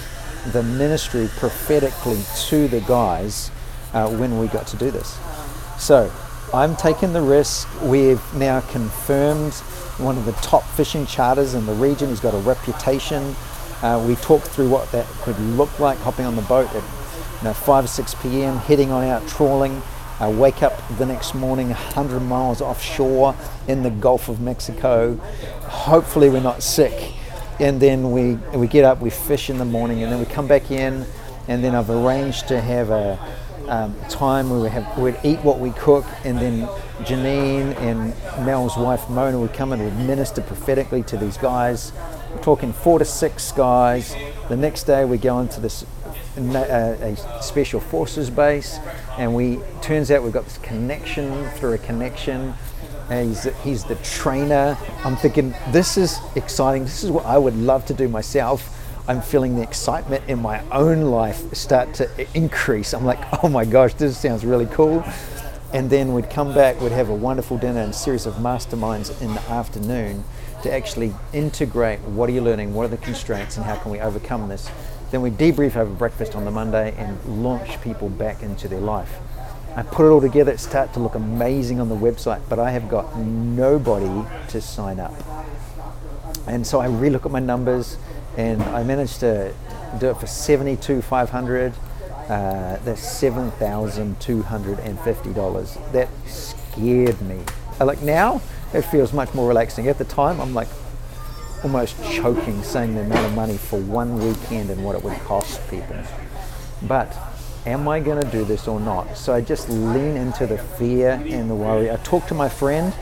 the 0.53 0.63
ministry 0.63 1.27
prophetically 1.37 2.21
to 2.47 2.67
the 2.67 2.81
guys 2.81 3.51
uh, 3.93 4.09
when 4.09 4.39
we 4.39 4.47
got 4.47 4.67
to 4.67 4.77
do 4.77 4.91
this. 4.91 5.17
So 5.77 6.11
I'm 6.53 6.75
taking 6.75 7.13
the 7.13 7.21
risk. 7.21 7.67
We've 7.81 8.21
now 8.35 8.61
confirmed 8.61 9.53
one 9.97 10.17
of 10.17 10.25
the 10.25 10.33
top 10.33 10.63
fishing 10.63 11.05
charters 11.05 11.53
in 11.53 11.65
the 11.65 11.73
region. 11.73 12.09
He's 12.09 12.19
got 12.19 12.33
a 12.33 12.39
reputation. 12.39 13.35
Uh, 13.81 14.03
we 14.07 14.15
talked 14.15 14.47
through 14.47 14.69
what 14.69 14.91
that 14.91 15.05
could 15.21 15.39
look 15.39 15.79
like 15.79 15.97
hopping 15.99 16.25
on 16.25 16.35
the 16.35 16.41
boat 16.43 16.67
at 16.69 16.83
you 17.39 17.43
know, 17.43 17.53
5 17.53 17.85
or 17.85 17.87
6 17.87 18.15
p.m., 18.15 18.57
heading 18.57 18.91
on 18.91 19.03
out 19.03 19.27
trawling. 19.27 19.81
Uh, 20.19 20.29
wake 20.29 20.63
up 20.63 20.73
the 20.97 21.05
next 21.05 21.35
morning 21.35 21.67
100 21.67 22.21
miles 22.21 22.61
offshore 22.61 23.35
in 23.67 23.83
the 23.83 23.89
Gulf 23.89 24.29
of 24.29 24.39
Mexico. 24.39 25.15
Hopefully, 25.63 26.29
we're 26.29 26.39
not 26.39 26.63
sick. 26.63 27.13
And 27.59 27.81
then 27.81 28.11
we, 28.11 28.35
we 28.57 28.67
get 28.67 28.85
up, 28.85 29.01
we 29.01 29.09
fish 29.09 29.49
in 29.49 29.57
the 29.57 29.65
morning, 29.65 30.03
and 30.03 30.11
then 30.11 30.19
we 30.19 30.25
come 30.25 30.47
back 30.47 30.71
in. 30.71 31.05
And 31.49 31.63
then 31.63 31.75
I've 31.75 31.89
arranged 31.89 32.47
to 32.47 32.61
have 32.61 32.89
a 32.91 33.19
um, 33.67 33.95
time 34.09 34.49
where 34.49 34.59
we 34.59 34.69
have, 34.69 34.97
we'd 34.97 35.17
eat 35.23 35.39
what 35.39 35.59
we 35.59 35.71
cook, 35.71 36.05
and 36.23 36.37
then 36.37 36.61
Janine 37.03 37.75
and 37.79 38.13
Mel's 38.45 38.77
wife 38.77 39.09
Mona 39.09 39.39
would 39.39 39.53
come 39.53 39.73
and 39.73 39.83
would 39.83 39.97
minister 40.07 40.41
prophetically 40.41 41.03
to 41.03 41.17
these 41.17 41.37
guys. 41.37 41.91
We're 42.35 42.41
talking 42.41 42.73
four 42.73 42.99
to 42.99 43.05
six 43.05 43.53
guys. 43.53 44.13
The 44.49 44.57
next 44.57 44.83
day 44.83 45.05
we 45.05 45.17
go 45.17 45.39
into 45.39 45.61
this 45.61 45.85
uh, 46.37 46.97
a 46.99 47.41
special 47.41 47.79
forces 47.79 48.29
base, 48.29 48.77
and 49.17 49.33
we 49.33 49.61
turns 49.81 50.11
out 50.11 50.21
we've 50.21 50.33
got 50.33 50.43
this 50.43 50.57
connection 50.57 51.47
through 51.51 51.73
a 51.73 51.77
connection. 51.77 52.53
And 53.09 53.29
he's, 53.29 53.43
he's 53.63 53.83
the 53.85 53.95
trainer. 54.03 54.77
I'm 55.05 55.15
thinking 55.15 55.55
this 55.71 55.95
is 55.95 56.19
exciting. 56.35 56.83
This 56.83 57.05
is 57.05 57.09
what 57.09 57.25
I 57.25 57.37
would 57.37 57.55
love 57.55 57.85
to 57.85 57.93
do 57.93 58.09
myself. 58.09 58.69
I'm 59.07 59.21
feeling 59.21 59.55
the 59.55 59.63
excitement 59.63 60.25
in 60.27 60.41
my 60.41 60.61
own 60.71 61.03
life 61.03 61.53
start 61.53 61.93
to 61.95 62.09
increase. 62.37 62.93
I'm 62.93 63.05
like, 63.05 63.43
oh 63.43 63.47
my 63.47 63.63
gosh, 63.63 63.93
this 63.93 64.17
sounds 64.17 64.43
really 64.43 64.65
cool. 64.65 65.05
And 65.71 65.89
then 65.89 66.13
we'd 66.13 66.29
come 66.29 66.53
back, 66.53 66.81
we'd 66.81 66.91
have 66.91 67.09
a 67.09 67.15
wonderful 67.15 67.57
dinner 67.57 67.79
and 67.79 67.91
a 67.91 67.93
series 67.93 68.25
of 68.25 68.35
masterminds 68.35 69.21
in 69.21 69.33
the 69.33 69.41
afternoon 69.49 70.25
to 70.65 70.73
actually 70.73 71.13
integrate 71.31 71.99
what 72.01 72.27
are 72.27 72.33
you 72.33 72.41
learning, 72.41 72.73
what 72.73 72.83
are 72.83 72.89
the 72.89 72.97
constraints, 72.97 73.55
and 73.55 73.65
how 73.65 73.75
can 73.77 73.91
we 73.91 73.99
overcome 73.99 74.49
this. 74.49 74.69
Then 75.11 75.21
we 75.21 75.29
debrief 75.29 75.75
over 75.75 75.93
breakfast 75.93 76.35
on 76.35 76.43
the 76.43 76.51
Monday 76.51 76.93
and 76.97 77.23
launch 77.43 77.79
people 77.81 78.09
back 78.09 78.41
into 78.41 78.67
their 78.67 78.79
life. 78.79 79.13
I 79.75 79.83
put 79.83 80.07
it 80.07 80.09
all 80.09 80.21
together, 80.21 80.51
it 80.51 80.59
started 80.59 80.93
to 80.93 80.99
look 80.99 81.15
amazing 81.15 81.79
on 81.79 81.89
the 81.89 81.95
website, 81.95 82.41
but 82.49 82.57
I 82.57 82.71
have 82.71 82.89
got 82.89 83.15
nobody 83.17 84.27
to 84.49 84.61
sign 84.61 84.99
up. 84.99 85.13
And 86.47 86.65
so 86.65 86.79
I 86.79 86.87
relook 86.87 87.25
at 87.25 87.31
my 87.31 87.39
numbers 87.39 87.97
and 88.35 88.61
I 88.63 88.83
managed 88.83 89.19
to 89.19 89.53
do 89.99 90.09
it 90.09 90.17
for 90.17 90.27
72,500. 90.27 91.73
Uh, 92.27 92.77
that's 92.83 93.07
seven 93.07 93.51
thousand 93.51 94.19
two 94.19 94.41
hundred 94.41 94.79
and 94.79 94.99
fifty 95.01 95.31
dollars. 95.31 95.77
That 95.91 96.09
scared 96.25 97.21
me. 97.21 97.39
Like 97.79 98.01
now, 98.01 98.41
it 98.73 98.83
feels 98.83 99.13
much 99.13 99.33
more 99.33 99.47
relaxing. 99.47 99.87
At 99.87 99.97
the 99.97 100.05
time, 100.05 100.39
I'm 100.39 100.53
like 100.53 100.67
almost 101.63 101.95
choking 102.11 102.61
saying 102.63 102.95
the 102.95 103.01
amount 103.01 103.25
of 103.25 103.33
money 103.33 103.57
for 103.57 103.79
one 103.79 104.19
weekend 104.19 104.69
and 104.69 104.83
what 104.83 104.95
it 104.95 105.03
would 105.03 105.17
cost 105.21 105.59
people. 105.69 105.97
But 106.83 107.15
am 107.65 107.87
I 107.87 107.99
going 107.99 108.21
to 108.21 108.29
do 108.31 108.45
this 108.45 108.67
or 108.67 108.79
not? 108.79 109.17
So 109.17 109.33
I 109.33 109.41
just 109.41 109.69
lean 109.69 110.15
into 110.15 110.45
the 110.45 110.57
fear 110.57 111.21
and 111.25 111.49
the 111.49 111.55
worry. 111.55 111.89
I 111.89 111.95
talk 111.97 112.27
to 112.27 112.33
my 112.33 112.49
friend, 112.49 112.93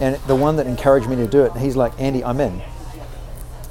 and 0.00 0.16
the 0.26 0.36
one 0.36 0.56
that 0.56 0.66
encouraged 0.66 1.08
me 1.08 1.16
to 1.16 1.26
do 1.26 1.44
it, 1.44 1.56
he's 1.56 1.76
like, 1.76 1.98
Andy, 1.98 2.22
I'm 2.22 2.40
in. 2.40 2.62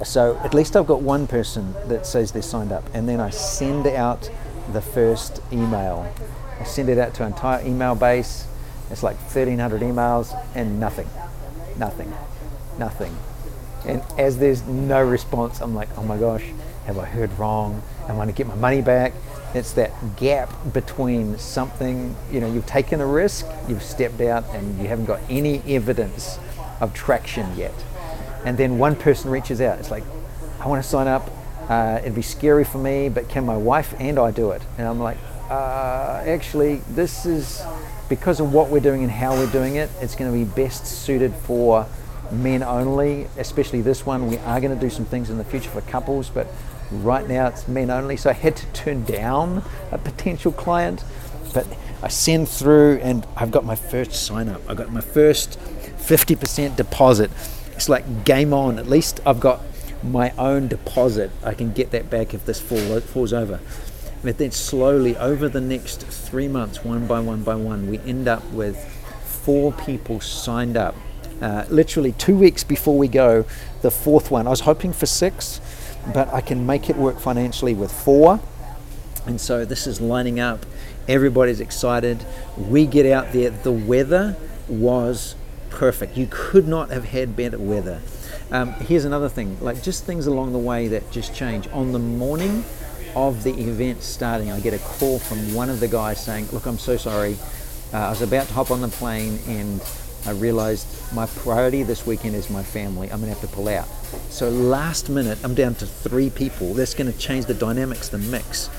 So 0.04 0.38
at 0.44 0.54
least 0.54 0.76
I've 0.76 0.88
got 0.88 1.02
one 1.02 1.28
person 1.28 1.76
that 1.88 2.08
says 2.08 2.32
they're 2.32 2.42
signed 2.42 2.72
up, 2.72 2.84
and 2.94 3.08
then 3.08 3.20
I 3.20 3.30
send 3.30 3.86
out 3.86 4.32
the 4.74 4.82
first 4.82 5.42
email. 5.52 6.12
I 6.60 6.64
send 6.64 6.90
it 6.90 6.98
out 6.98 7.14
to 7.16 7.24
an 7.24 7.34
entire 7.34 7.64
email 7.66 7.94
base. 7.94 8.48
It's 8.92 9.04
like 9.04 9.18
1,300 9.18 9.82
emails, 9.82 10.38
and 10.56 10.80
nothing, 10.80 11.08
nothing, 11.78 12.14
nothing. 12.78 13.16
And 13.86 14.04
as 14.18 14.38
there's 14.38 14.64
no 14.64 15.04
response, 15.04 15.62
I'm 15.62 15.74
like, 15.74 15.90
oh 15.98 16.04
my 16.04 16.18
gosh, 16.18 16.46
have 16.86 16.98
I 17.00 17.06
heard 17.06 17.32
wrong? 17.40 17.82
Am 18.04 18.12
I 18.12 18.16
going 18.16 18.28
to 18.28 18.34
get 18.34 18.48
my 18.48 18.56
money 18.56 18.82
back? 18.82 19.14
It's 19.54 19.74
that 19.74 19.92
gap 20.18 20.52
between 20.74 21.38
something, 21.38 22.16
you 22.32 22.40
know, 22.40 22.52
you've 22.52 22.66
taken 22.66 23.02
a 23.02 23.06
risk, 23.06 23.46
you've 23.68 23.84
stepped 23.84 24.22
out, 24.22 24.46
and 24.54 24.80
you 24.80 24.88
haven't 24.88 25.06
got 25.06 25.20
any 25.30 25.62
evidence 25.68 26.40
of 26.80 26.94
traction 26.94 27.58
yet 27.58 27.74
and 28.46 28.58
then 28.58 28.78
one 28.78 28.96
person 28.96 29.30
reaches 29.30 29.62
out. 29.62 29.80
It's 29.80 29.92
like, 29.92 30.04
I 30.60 30.68
want 30.68 30.84
to 30.84 30.88
sign 30.88 31.08
up. 31.08 31.30
Uh, 31.70 32.00
it'd 32.02 32.16
be 32.16 32.22
scary 32.22 32.64
for 32.64 32.80
me, 32.80 33.10
but 33.10 33.30
can 33.30 33.46
my 33.46 33.56
wife 33.56 33.94
and 34.00 34.20
I 34.20 34.32
do 34.32 34.52
it? 34.52 34.62
And 34.78 34.88
I'm 34.88 35.00
like, 35.00 35.18
uh, 35.50 36.24
actually, 36.26 36.78
this 36.90 37.26
is 37.26 37.62
because 38.12 38.42
of 38.42 38.52
what 38.52 38.70
we're 38.70 38.82
doing 38.82 39.04
and 39.04 39.12
how 39.12 39.34
we're 39.34 39.52
doing 39.52 39.78
it. 39.78 39.90
It's 40.02 40.16
going 40.16 40.30
to 40.30 40.38
be 40.38 40.44
best 40.44 40.86
suited 40.86 41.34
for 41.34 41.88
men 42.30 42.62
only, 42.62 43.28
especially 43.38 43.82
this 43.82 44.06
one. 44.06 44.28
We 44.28 44.38
are 44.40 44.60
going 44.60 44.76
to 44.76 44.80
do 44.80 44.90
some 44.90 45.06
things 45.06 45.30
in 45.30 45.38
the 45.38 45.46
future 45.46 45.70
for 45.70 45.80
couples, 45.80 46.30
but 46.30 46.48
right 46.92 47.26
now 47.26 47.48
it's 47.48 47.70
men 47.70 47.90
only. 47.90 48.18
So 48.18 48.30
I 48.30 48.34
had 48.34 48.58
to 48.58 48.66
turn 48.74 49.06
down 49.06 49.64
a 49.94 49.98
potential 49.98 50.52
client, 50.52 51.06
but 51.54 51.66
I 52.04 52.10
send 52.10 52.50
through 52.50 52.98
and 52.98 53.26
I've 53.38 53.52
got 53.52 53.64
my 53.64 53.76
first 53.76 54.12
sign 54.12 54.50
up. 54.50 54.62
I 54.68 54.74
got 54.74 54.92
my 54.92 55.00
first 55.00 55.58
50% 55.60 56.76
deposit 56.76 57.32
it's 57.82 57.90
like 57.90 58.26
game 58.26 58.54
on. 58.54 58.78
At 58.78 58.86
least 58.86 59.22
I've 59.26 59.40
got 59.40 59.60
my 60.04 60.30
own 60.38 60.68
deposit. 60.68 61.32
I 61.44 61.56
can 61.56 61.72
get 61.72 61.90
that 61.92 62.12
back 62.12 62.36
if 62.36 62.46
this 62.46 62.62
fall, 62.62 63.00
falls 63.00 63.34
over. 63.34 63.60
But 64.24 64.38
then 64.38 64.52
slowly, 64.52 65.18
over 65.18 65.50
the 65.50 65.62
next 65.62 66.02
three 66.02 66.48
months, 66.48 66.84
one 66.84 67.08
by 67.08 67.20
one 67.20 67.44
by 67.44 67.56
one, 67.56 67.90
we 67.90 68.00
end 68.00 68.28
up 68.28 68.44
with 68.52 68.78
four 69.24 69.72
people 69.72 70.20
signed 70.20 70.78
up. 70.78 70.96
Uh, 71.42 71.66
literally 71.70 72.12
two 72.12 72.38
weeks 72.38 72.64
before 72.64 72.98
we 72.98 73.08
go, 73.08 73.46
the 73.82 73.90
fourth 73.90 74.30
one. 74.30 74.46
I 74.46 74.52
was 74.52 74.62
hoping 74.62 74.94
for 74.94 75.08
six, 75.08 75.60
but 76.14 76.32
I 76.32 76.42
can 76.42 76.68
make 76.68 76.90
it 76.90 76.96
work 76.96 77.20
financially 77.20 77.74
with 77.74 77.92
four. 77.92 78.40
And 79.26 79.42
so 79.42 79.66
this 79.66 79.88
is 79.88 80.00
lining 80.00 80.40
up. 80.40 80.66
Everybody's 81.08 81.60
excited. 81.60 82.24
We 82.58 82.86
get 82.86 83.08
out 83.08 83.34
there. 83.34 83.50
The 83.50 83.72
weather 83.72 84.38
was 84.68 85.36
perfect. 85.72 86.16
You 86.16 86.28
could 86.30 86.68
not 86.68 86.92
have 86.92 87.06
had 87.06 87.36
better 87.36 87.58
weather. 87.58 88.02
Um, 88.52 88.74
here's 88.74 89.06
another 89.06 89.30
thing, 89.30 89.58
like 89.62 89.82
just 89.82 90.04
things 90.04 90.28
along 90.28 90.52
the 90.52 90.60
way 90.60 90.90
that 90.90 91.10
just 91.12 91.34
change. 91.34 91.68
On 91.70 91.92
the 91.92 92.00
morning 92.00 92.66
of 93.16 93.44
the 93.44 93.52
event 93.52 94.04
starting, 94.04 94.52
I 94.52 94.60
get 94.60 94.74
a 94.74 94.80
call 94.80 95.20
from 95.20 95.54
one 95.54 95.70
of 95.70 95.80
the 95.80 95.88
guys 95.88 96.24
saying, 96.24 96.50
"Look, 96.52 96.66
I'm 96.66 96.80
so 96.80 96.98
sorry. 96.98 97.38
Uh, 97.94 97.98
I 97.98 98.10
was 98.10 98.22
about 98.22 98.48
to 98.48 98.54
hop 98.54 98.72
on 98.72 98.82
the 98.82 98.88
plane 98.88 99.40
and 99.48 99.82
I 100.26 100.32
realized 100.32 100.88
my 101.14 101.26
priority 101.26 101.84
this 101.84 102.06
weekend 102.06 102.36
is 102.36 102.50
my 102.50 102.64
family. 102.64 103.12
I'm 103.12 103.20
gonna 103.20 103.34
have 103.34 103.42
to 103.42 103.48
pull 103.48 103.68
out." 103.68 103.88
So 104.30 104.50
last 104.50 105.10
minute, 105.10 105.40
I'm 105.44 105.54
down 105.56 105.76
to 105.76 105.86
three 105.86 106.30
people. 106.30 106.74
That's 106.74 106.94
going 106.94 107.12
to 107.12 107.18
change 107.18 107.46
the 107.46 107.54
dynamics, 107.54 108.10
the 108.10 108.18
mix. 108.18 108.70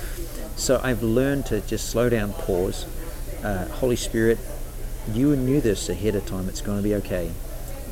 So 0.56 0.80
I've 0.82 1.02
learned 1.02 1.46
to 1.46 1.60
just 1.60 1.88
slow 1.90 2.08
down, 2.08 2.32
pause. 2.32 2.86
Uh, 3.42 3.66
Holy 3.66 3.96
Spirit, 3.96 4.38
you 5.12 5.34
knew 5.36 5.60
this 5.60 5.88
ahead 5.88 6.14
of 6.14 6.26
time, 6.26 6.48
it's 6.48 6.60
going 6.60 6.78
to 6.78 6.82
be 6.82 6.94
okay. 6.96 7.32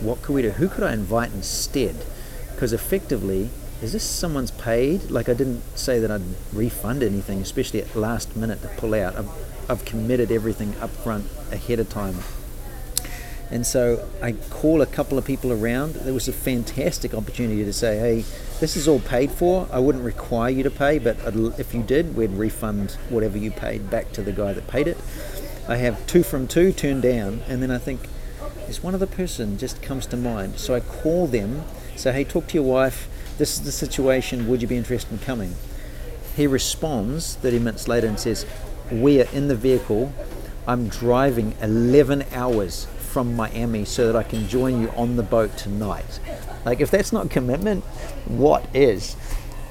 What 0.00 0.22
could 0.22 0.34
we 0.34 0.42
do? 0.42 0.50
Who 0.50 0.68
could 0.68 0.84
I 0.84 0.92
invite 0.92 1.32
instead? 1.32 1.96
Because 2.54 2.72
effectively, 2.72 3.50
is 3.82 3.92
this 3.92 4.02
someone's 4.02 4.50
paid? 4.50 5.10
Like 5.10 5.28
I 5.28 5.34
didn't 5.34 5.62
say 5.76 5.98
that 6.00 6.10
I'd 6.10 6.22
refund 6.52 7.02
anything, 7.02 7.40
especially 7.40 7.80
at 7.80 7.94
last 7.96 8.36
minute 8.36 8.62
to 8.62 8.68
pull 8.68 8.94
out. 8.94 9.16
I've, 9.16 9.70
I've 9.70 9.84
committed 9.84 10.30
everything 10.30 10.74
up 10.80 10.90
front 10.90 11.26
ahead 11.50 11.80
of 11.80 11.88
time. 11.88 12.16
And 13.50 13.66
so 13.66 14.08
I 14.22 14.32
call 14.32 14.80
a 14.80 14.86
couple 14.86 15.18
of 15.18 15.24
people 15.24 15.52
around. 15.52 15.94
There 15.94 16.14
was 16.14 16.28
a 16.28 16.32
fantastic 16.32 17.14
opportunity 17.14 17.64
to 17.64 17.72
say, 17.72 17.98
hey, 17.98 18.24
this 18.60 18.76
is 18.76 18.86
all 18.86 19.00
paid 19.00 19.32
for. 19.32 19.66
I 19.72 19.80
wouldn't 19.80 20.04
require 20.04 20.50
you 20.50 20.62
to 20.62 20.70
pay, 20.70 20.98
but 20.98 21.16
if 21.58 21.74
you 21.74 21.82
did, 21.82 22.14
we'd 22.16 22.30
refund 22.30 22.92
whatever 23.08 23.38
you 23.38 23.50
paid 23.50 23.90
back 23.90 24.12
to 24.12 24.22
the 24.22 24.30
guy 24.30 24.52
that 24.52 24.68
paid 24.68 24.86
it. 24.86 24.98
I 25.68 25.76
have 25.76 26.06
two 26.06 26.22
from 26.22 26.46
two 26.46 26.72
turned 26.72 27.02
down, 27.02 27.42
and 27.48 27.60
then 27.60 27.70
I 27.72 27.78
think, 27.78 28.00
is 28.68 28.82
one 28.82 28.94
other 28.94 29.06
person 29.06 29.58
just 29.58 29.82
comes 29.82 30.06
to 30.06 30.16
mind. 30.16 30.58
So 30.58 30.74
I 30.74 30.80
call 30.80 31.26
them, 31.26 31.64
say, 31.96 32.12
hey, 32.12 32.24
talk 32.24 32.46
to 32.48 32.54
your 32.54 32.64
wife. 32.64 33.08
This 33.40 33.54
is 33.54 33.62
the 33.62 33.72
situation. 33.72 34.48
Would 34.48 34.60
you 34.60 34.68
be 34.68 34.76
interested 34.76 35.12
in 35.12 35.18
coming? 35.20 35.54
He 36.36 36.46
responds 36.46 37.36
30 37.36 37.58
minutes 37.60 37.88
later 37.88 38.06
and 38.06 38.20
says, 38.20 38.44
we 38.92 39.18
are 39.22 39.28
in 39.32 39.48
the 39.48 39.54
vehicle. 39.56 40.12
I'm 40.66 40.88
driving 40.88 41.56
11 41.62 42.26
hours 42.34 42.86
from 42.98 43.34
Miami 43.34 43.86
so 43.86 44.12
that 44.12 44.14
I 44.14 44.24
can 44.24 44.46
join 44.46 44.82
you 44.82 44.90
on 44.90 45.16
the 45.16 45.22
boat 45.22 45.56
tonight. 45.56 46.20
Like, 46.66 46.82
if 46.82 46.90
that's 46.90 47.14
not 47.14 47.30
commitment, 47.30 47.82
what 48.26 48.62
is? 48.74 49.16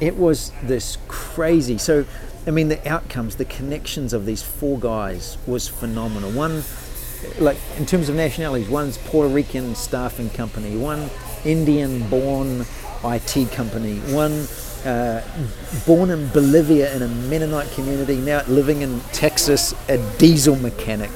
It 0.01 0.17
was 0.17 0.51
this 0.63 0.97
crazy. 1.07 1.77
So 1.77 2.05
I 2.47 2.51
mean, 2.51 2.69
the 2.69 2.89
outcomes, 2.89 3.35
the 3.35 3.45
connections 3.45 4.13
of 4.13 4.25
these 4.25 4.41
four 4.41 4.79
guys 4.79 5.37
was 5.45 5.67
phenomenal. 5.67 6.31
One, 6.31 6.63
like 7.37 7.57
in 7.77 7.85
terms 7.85 8.09
of 8.09 8.15
nationalities, 8.15 8.67
one's 8.67 8.97
Puerto 8.97 9.31
Rican 9.31 9.75
staffing 9.75 10.31
company, 10.31 10.75
one 10.75 11.11
Indian-born 11.45 12.65
IT 13.03 13.51
company, 13.51 13.99
one 14.13 14.47
uh, 14.85 15.21
born 15.85 16.09
in 16.09 16.27
Bolivia 16.29 16.95
in 16.95 17.01
a 17.01 17.07
Mennonite 17.07 17.71
community, 17.71 18.17
now 18.17 18.43
living 18.47 18.81
in 18.81 18.99
Texas, 19.11 19.73
a 19.89 19.97
diesel 20.17 20.55
mechanic, 20.55 21.11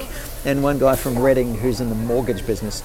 and 0.46 0.62
one 0.62 0.80
guy 0.80 0.96
from 0.96 1.18
Redding 1.18 1.56
who's 1.56 1.82
in 1.82 1.90
the 1.90 1.96
mortgage 1.96 2.46
business. 2.46 2.84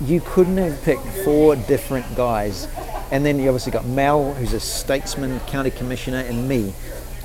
You 0.00 0.20
couldn't 0.20 0.56
have 0.56 0.82
picked 0.82 1.06
four 1.24 1.56
different 1.56 2.14
guys. 2.16 2.68
And 3.10 3.26
then 3.26 3.38
you 3.38 3.48
obviously 3.48 3.72
got 3.72 3.86
Mel, 3.86 4.34
who's 4.34 4.52
a 4.52 4.60
statesman, 4.60 5.40
county 5.40 5.70
commissioner, 5.70 6.18
and 6.18 6.48
me 6.48 6.72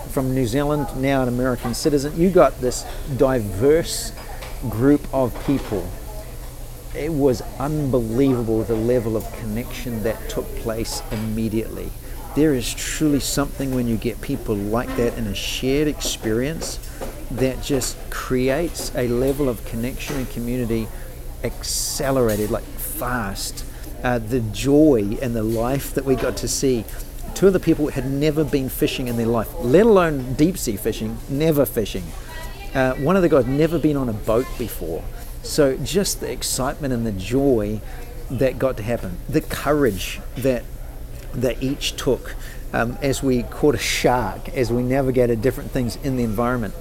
from 0.09 0.33
New 0.33 0.47
Zealand, 0.47 0.87
now 0.99 1.21
an 1.21 1.27
American 1.27 1.73
citizen. 1.73 2.19
You 2.19 2.29
got 2.29 2.59
this 2.59 2.85
diverse 3.17 4.11
group 4.69 5.01
of 5.13 5.31
people. 5.45 5.87
It 6.95 7.11
was 7.11 7.41
unbelievable 7.59 8.63
the 8.63 8.75
level 8.75 9.17
of 9.17 9.31
connection 9.39 10.03
that 10.03 10.29
took 10.29 10.45
place 10.57 11.01
immediately 11.11 11.91
there 12.35 12.53
is 12.53 12.73
truly 12.73 13.21
something 13.21 13.73
when 13.73 13.87
you 13.87 13.95
get 13.95 14.19
people 14.19 14.55
like 14.55 14.93
that 14.97 15.17
in 15.17 15.25
a 15.25 15.33
shared 15.33 15.87
experience 15.87 16.79
that 17.31 17.63
just 17.63 17.97
creates 18.09 18.93
a 18.95 19.07
level 19.07 19.47
of 19.47 19.63
connection 19.65 20.17
and 20.17 20.29
community 20.29 20.87
accelerated, 21.43 22.51
like 22.51 22.63
fast. 22.63 23.65
Uh, 24.03 24.19
the 24.19 24.41
joy 24.51 25.17
and 25.21 25.33
the 25.35 25.41
life 25.41 25.93
that 25.95 26.05
we 26.05 26.15
got 26.15 26.37
to 26.37 26.47
see. 26.47 26.83
Two 27.33 27.47
of 27.47 27.53
the 27.53 27.59
people 27.59 27.87
had 27.87 28.05
never 28.05 28.43
been 28.43 28.69
fishing 28.69 29.07
in 29.07 29.17
their 29.17 29.25
life, 29.25 29.47
let 29.61 29.85
alone 29.85 30.33
deep 30.33 30.57
sea 30.57 30.75
fishing, 30.75 31.17
never 31.29 31.65
fishing. 31.65 32.03
Uh, 32.73 32.93
one 32.95 33.15
of 33.15 33.21
the 33.21 33.29
guys 33.29 33.45
never 33.45 33.79
been 33.79 33.95
on 33.95 34.09
a 34.09 34.13
boat 34.13 34.45
before. 34.59 35.03
So 35.45 35.77
just 35.77 36.19
the 36.19 36.31
excitement 36.31 36.93
and 36.93 37.05
the 37.05 37.11
joy 37.11 37.79
that 38.31 38.57
got 38.57 38.77
to 38.77 38.83
happen, 38.83 39.17
the 39.29 39.41
courage 39.41 40.19
that 40.37 40.63
that 41.33 41.61
each 41.61 41.95
took 41.97 42.33
um, 42.73 42.97
as 43.01 43.21
we 43.21 43.43
caught 43.43 43.75
a 43.75 43.79
shark, 43.79 44.49
as 44.49 44.71
we 44.71 44.81
navigated 44.81 45.41
different 45.41 45.71
things 45.71 45.97
in 45.97 46.17
the 46.17 46.23
environment. 46.23 46.73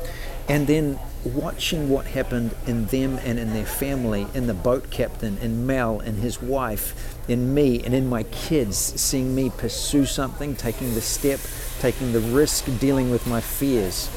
And 0.49 0.67
then 0.67 0.99
watching 1.25 1.89
what 1.89 2.07
happened 2.07 2.55
in 2.67 2.87
them 2.87 3.19
and 3.19 3.39
in 3.39 3.53
their 3.53 3.67
family, 3.67 4.27
in 4.35 4.47
the 4.47 4.55
boat 4.55 4.91
captain, 4.91 5.39
in 5.39 5.67
Mel 5.67 6.01
and 6.01 6.19
his 6.19 6.41
wife, 6.41 7.17
in 7.29 7.55
me 7.55 7.83
and 7.83 7.95
in 7.95 8.09
my 8.09 8.23
kids, 8.25 8.77
seeing 8.77 9.35
me 9.35 9.51
pursue 9.51 10.05
something, 10.05 10.55
taking 10.55 10.95
the 10.95 11.01
step, 11.01 11.41
taking 11.81 12.13
the 12.13 12.21
risk, 12.21 12.67
dealing 12.79 13.11
with 13.11 13.27
my 13.27 13.41
fears. 13.41 14.11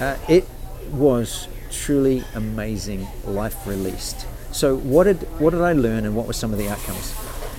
Uh, 0.00 0.16
it 0.28 0.46
was 0.90 1.48
truly 1.70 2.24
amazing 2.34 3.06
life 3.24 3.66
released. 3.66 4.26
So 4.52 4.76
what 4.76 5.04
did 5.04 5.16
what 5.38 5.50
did 5.50 5.60
I 5.60 5.72
learn 5.72 6.04
and 6.04 6.16
what 6.16 6.26
were 6.26 6.32
some 6.32 6.52
of 6.52 6.58
the 6.58 6.68
outcomes? 6.68 7.12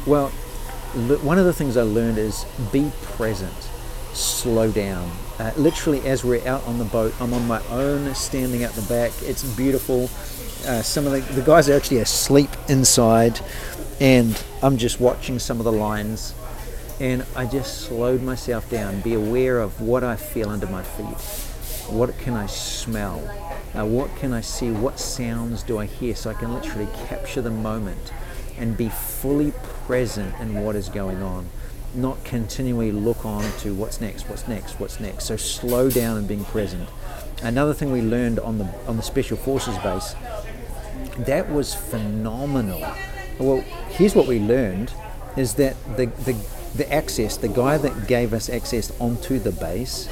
Well, 0.06 0.30
one 1.22 1.38
of 1.38 1.46
the 1.46 1.54
things 1.54 1.78
I 1.78 1.84
learned 1.84 2.18
is 2.18 2.46
be 2.72 2.92
present, 3.04 3.54
slow 4.14 4.72
down. 4.72 5.12
Uh, 5.38 5.52
literally, 5.56 6.02
as 6.08 6.26
we're 6.26 6.46
out 6.48 6.66
on 6.66 6.80
the 6.80 6.86
boat, 6.86 7.14
I'm 7.22 7.34
on 7.34 7.48
my 7.48 7.62
own, 7.68 8.14
standing 8.16 8.64
at 8.64 8.72
the 8.74 8.82
back. 8.84 9.12
It's 9.22 9.44
beautiful. 9.56 10.06
Uh, 10.68 10.82
some 10.82 11.06
of 11.06 11.12
the, 11.12 11.20
the 11.34 11.42
guys 11.42 11.70
are 11.70 11.76
actually 11.76 12.00
asleep 12.00 12.50
inside, 12.68 13.40
and 14.02 14.42
I'm 14.64 14.78
just 14.78 15.00
watching 15.00 15.38
some 15.40 15.60
of 15.60 15.64
the 15.64 15.72
lines. 15.72 16.34
And 17.00 17.24
I 17.34 17.46
just 17.46 17.84
slowed 17.84 18.22
myself 18.22 18.70
down, 18.70 19.00
be 19.00 19.14
aware 19.14 19.60
of 19.60 19.80
what 19.80 20.04
I 20.04 20.18
feel 20.18 20.50
under 20.50 20.68
my 20.68 20.84
feet. 20.84 21.94
What 21.94 22.18
can 22.18 22.34
I 22.34 22.48
smell? 22.48 23.20
Uh, 23.76 23.86
what 23.86 24.16
can 24.16 24.34
I 24.34 24.42
see? 24.42 24.72
What 24.72 25.00
sounds 25.00 25.64
do 25.64 25.78
I 25.78 25.86
hear? 25.86 26.16
So 26.16 26.30
I 26.30 26.34
can 26.34 26.54
literally 26.54 26.88
capture 27.08 27.42
the 27.42 27.52
moment 27.52 28.12
and 28.58 28.76
be 28.76 28.90
fully 28.90 29.54
present 29.86 30.34
in 30.40 30.64
what 30.64 30.76
is 30.76 30.90
going 30.90 31.22
on, 31.22 31.48
not 31.94 32.24
continually 32.24 32.92
look 32.92 33.26
on 33.26 33.44
to 33.60 33.74
what's 33.74 34.02
next, 34.02 34.28
what's 34.30 34.48
next, 34.48 34.80
what's 34.80 35.00
next. 35.00 35.26
So 35.26 35.38
slow 35.38 35.90
down 35.90 36.18
and 36.18 36.28
being 36.28 36.46
present. 36.46 36.90
Another 37.42 37.74
thing 37.74 37.92
we 37.92 38.02
learned 38.02 38.40
on 38.40 38.58
the 38.58 38.68
on 38.86 38.98
the 38.98 39.04
special 39.04 39.38
forces 39.38 39.78
base, 39.78 40.14
that 41.20 41.50
was 41.50 41.74
phenomenal. 41.74 42.86
Well, 43.40 43.62
here's 43.90 44.16
what 44.16 44.28
we 44.28 44.40
learned 44.40 44.92
is 45.38 45.54
that 45.54 45.76
the, 45.96 46.08
the 46.08 46.36
the 46.76 46.92
access, 46.94 47.38
the 47.38 47.48
guy 47.48 47.78
that 47.78 48.08
gave 48.08 48.34
us 48.34 48.50
access 48.50 48.92
onto 49.00 49.40
the 49.40 49.52
base, 49.52 50.10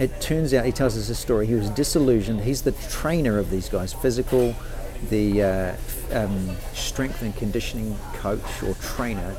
it 0.00 0.20
turns 0.20 0.52
out 0.52 0.64
he 0.64 0.72
tells 0.72 0.98
us 0.98 1.08
a 1.08 1.14
story. 1.14 1.46
He 1.46 1.54
was 1.54 1.70
disillusioned. 1.70 2.40
He's 2.40 2.62
the 2.62 2.72
trainer 2.72 3.38
of 3.38 3.50
these 3.50 3.68
guys, 3.68 3.92
physical, 3.92 4.56
the 5.10 5.42
uh, 5.42 5.76
um, 6.12 6.56
strength 6.72 7.22
and 7.22 7.34
conditioning 7.36 7.96
coach 8.14 8.62
or 8.64 8.74
trainer, 8.74 9.36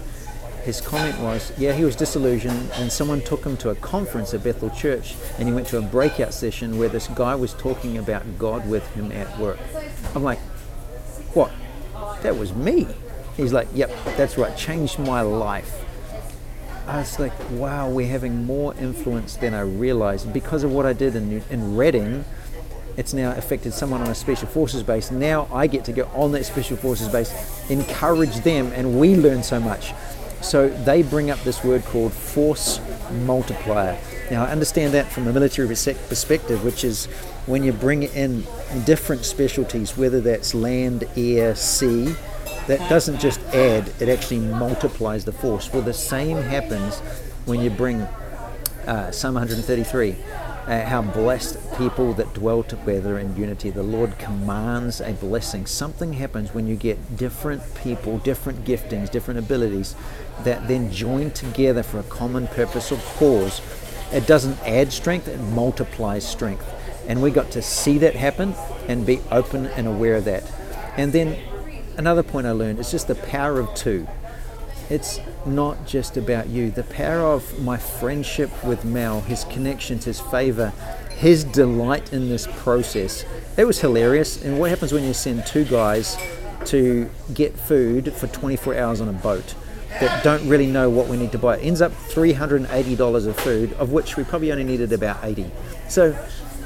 his 0.63 0.79
comment 0.79 1.19
was, 1.19 1.51
yeah, 1.57 1.73
he 1.73 1.83
was 1.83 1.95
disillusioned, 1.95 2.69
and 2.75 2.91
someone 2.91 3.21
took 3.21 3.43
him 3.43 3.57
to 3.57 3.69
a 3.71 3.75
conference 3.75 4.33
at 4.33 4.43
Bethel 4.43 4.69
Church, 4.69 5.15
and 5.37 5.47
he 5.47 5.53
went 5.53 5.67
to 5.67 5.77
a 5.77 5.81
breakout 5.81 6.33
session 6.33 6.77
where 6.77 6.89
this 6.89 7.07
guy 7.09 7.35
was 7.35 7.53
talking 7.53 7.97
about 7.97 8.23
God 8.37 8.69
with 8.69 8.87
him 8.93 9.11
at 9.11 9.39
work. 9.39 9.59
I'm 10.13 10.23
like, 10.23 10.39
what? 11.33 11.51
That 12.21 12.37
was 12.37 12.53
me. 12.53 12.87
He's 13.37 13.53
like, 13.53 13.67
yep, 13.73 13.89
that's 14.17 14.37
right, 14.37 14.55
changed 14.55 14.99
my 14.99 15.21
life. 15.21 15.83
I 16.87 16.97
was 16.97 17.19
like, 17.19 17.33
wow, 17.51 17.89
we're 17.89 18.07
having 18.07 18.45
more 18.45 18.73
influence 18.75 19.35
than 19.35 19.53
I 19.53 19.61
realized 19.61 20.33
because 20.33 20.63
of 20.63 20.71
what 20.71 20.85
I 20.85 20.93
did 20.93 21.15
in, 21.15 21.43
in 21.49 21.75
Redding 21.75 22.25
it's 22.97 23.13
now 23.13 23.31
affected 23.31 23.73
someone 23.73 24.01
on 24.01 24.09
a 24.09 24.15
special 24.15 24.47
forces 24.47 24.83
base. 24.83 25.11
Now 25.11 25.47
I 25.53 25.67
get 25.67 25.85
to 25.85 25.93
go 25.93 26.09
on 26.13 26.31
that 26.33 26.45
special 26.45 26.77
forces 26.77 27.07
base, 27.07 27.31
encourage 27.69 28.35
them, 28.41 28.71
and 28.73 28.99
we 28.99 29.15
learn 29.15 29.43
so 29.43 29.59
much. 29.59 29.93
So 30.41 30.69
they 30.69 31.03
bring 31.03 31.29
up 31.29 31.39
this 31.43 31.63
word 31.63 31.83
called 31.85 32.13
force 32.13 32.79
multiplier. 33.23 33.97
Now 34.29 34.45
I 34.45 34.49
understand 34.49 34.93
that 34.93 35.07
from 35.07 35.27
a 35.27 35.33
military 35.33 35.67
perspective, 35.67 36.63
which 36.63 36.83
is 36.83 37.05
when 37.45 37.63
you 37.63 37.73
bring 37.73 38.03
in 38.03 38.45
different 38.85 39.25
specialties, 39.25 39.97
whether 39.97 40.19
that's 40.19 40.53
land, 40.53 41.07
air, 41.15 41.55
sea, 41.55 42.15
that 42.67 42.87
doesn't 42.89 43.19
just 43.19 43.39
add, 43.53 43.91
it 43.99 44.09
actually 44.09 44.39
multiplies 44.39 45.25
the 45.25 45.31
force. 45.31 45.71
Well, 45.71 45.81
the 45.81 45.93
same 45.93 46.37
happens 46.37 46.99
when 47.45 47.61
you 47.61 47.69
bring 47.69 48.01
uh, 48.87 49.11
Psalm 49.11 49.35
133 49.35 50.15
uh, 50.67 50.85
how 50.85 51.01
blessed 51.01 51.57
people 51.77 52.13
that 52.13 52.33
dwell 52.33 52.63
together 52.63 53.17
in 53.17 53.35
unity. 53.35 53.69
The 53.69 53.83
Lord 53.83 54.17
commands 54.19 55.01
a 55.01 55.13
blessing. 55.13 55.65
Something 55.65 56.13
happens 56.13 56.53
when 56.53 56.67
you 56.67 56.75
get 56.75 57.17
different 57.17 57.63
people, 57.75 58.19
different 58.19 58.63
giftings, 58.63 59.09
different 59.09 59.39
abilities 59.39 59.95
that 60.43 60.67
then 60.67 60.91
join 60.91 61.31
together 61.31 61.83
for 61.83 61.99
a 61.99 62.03
common 62.03 62.47
purpose 62.47 62.91
or 62.91 62.97
cause. 63.17 63.61
It 64.11 64.27
doesn't 64.27 64.59
add 64.67 64.91
strength, 64.91 65.27
it 65.27 65.39
multiplies 65.39 66.27
strength. 66.27 66.67
And 67.07 67.21
we 67.21 67.31
got 67.31 67.51
to 67.51 67.61
see 67.61 67.97
that 67.99 68.15
happen 68.15 68.53
and 68.87 69.05
be 69.05 69.19
open 69.31 69.65
and 69.67 69.87
aware 69.87 70.15
of 70.15 70.25
that. 70.25 70.43
And 70.97 71.11
then 71.11 71.37
another 72.01 72.23
point 72.23 72.47
I 72.47 72.51
learned 72.51 72.79
is 72.79 72.91
just 72.91 73.07
the 73.07 73.15
power 73.15 73.59
of 73.59 73.73
two 73.75 74.07
it's 74.91 75.21
not 75.45 75.87
just 75.87 76.17
about 76.17 76.49
you. 76.49 76.69
The 76.69 76.83
power 76.83 77.21
of 77.21 77.63
my 77.63 77.77
friendship 77.77 78.51
with 78.61 78.83
Mel, 78.83 79.21
his 79.21 79.45
connections, 79.45 80.03
his 80.03 80.19
favor, 80.19 80.73
his 81.15 81.45
delight 81.45 82.11
in 82.11 82.27
this 82.27 82.45
process. 82.45 83.23
It 83.55 83.63
was 83.63 83.79
hilarious. 83.79 84.43
And 84.43 84.59
what 84.59 84.69
happens 84.69 84.91
when 84.91 85.05
you 85.05 85.13
send 85.13 85.45
two 85.45 85.63
guys 85.63 86.17
to 86.65 87.09
get 87.33 87.57
food 87.57 88.11
for 88.13 88.27
24 88.27 88.77
hours 88.77 88.99
on 88.99 89.07
a 89.07 89.13
boat 89.13 89.55
that 90.01 90.25
don't 90.25 90.45
really 90.49 90.67
know 90.67 90.89
what 90.89 91.07
we 91.07 91.15
need 91.15 91.31
to 91.31 91.37
buy? 91.37 91.57
It 91.57 91.63
ends 91.63 91.81
up 91.81 91.93
$380 91.93 93.27
of 93.27 93.37
food, 93.37 93.71
of 93.73 93.93
which 93.93 94.17
we 94.17 94.25
probably 94.25 94.51
only 94.51 94.65
needed 94.65 94.91
about 94.91 95.23
80. 95.23 95.49
So, 95.87 96.13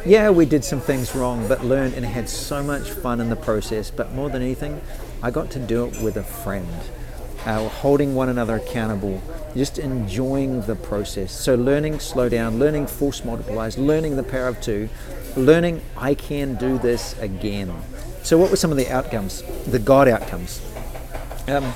yeah, 0.04 0.32
we 0.32 0.48
did 0.48 0.64
some 0.64 0.80
things 0.80 1.16
wrong, 1.16 1.48
but 1.48 1.64
learned 1.64 1.94
and 1.94 2.04
had 2.04 2.28
so 2.28 2.64
much 2.64 2.90
fun 2.90 3.22
in 3.22 3.30
the 3.30 3.36
process. 3.36 3.92
But 3.92 4.14
more 4.14 4.32
than 4.32 4.42
anything, 4.42 4.82
I 5.22 5.32
got 5.32 5.52
to 5.52 5.60
do 5.60 5.86
it 5.86 6.02
with 6.02 6.18
a 6.18 6.24
friend 6.24 6.68
uh, 7.46 7.70
holding 7.70 8.16
one 8.16 8.30
another 8.30 8.56
accountable, 8.56 9.22
just 9.56 9.78
enjoying 9.78 10.62
the 10.62 10.76
process. 10.76 11.32
So, 11.32 11.56
learning 11.56 12.00
slow 12.00 12.28
down, 12.28 12.60
learning 12.60 12.88
force 12.88 13.22
multipliers, 13.22 13.78
learning 13.78 14.16
the 14.16 14.24
power 14.24 14.48
of 14.48 14.60
two, 14.62 14.90
learning 15.38 15.82
I 15.96 16.16
can 16.16 16.56
do 16.56 16.78
this 16.78 17.18
again. 17.20 17.74
So, 18.24 18.38
what 18.38 18.50
were 18.50 18.58
some 18.58 18.72
of 18.72 18.78
the 18.78 18.90
outcomes, 18.90 19.44
the 19.66 19.80
God 19.80 20.08
outcomes? 20.08 20.62
Um, 21.48 21.72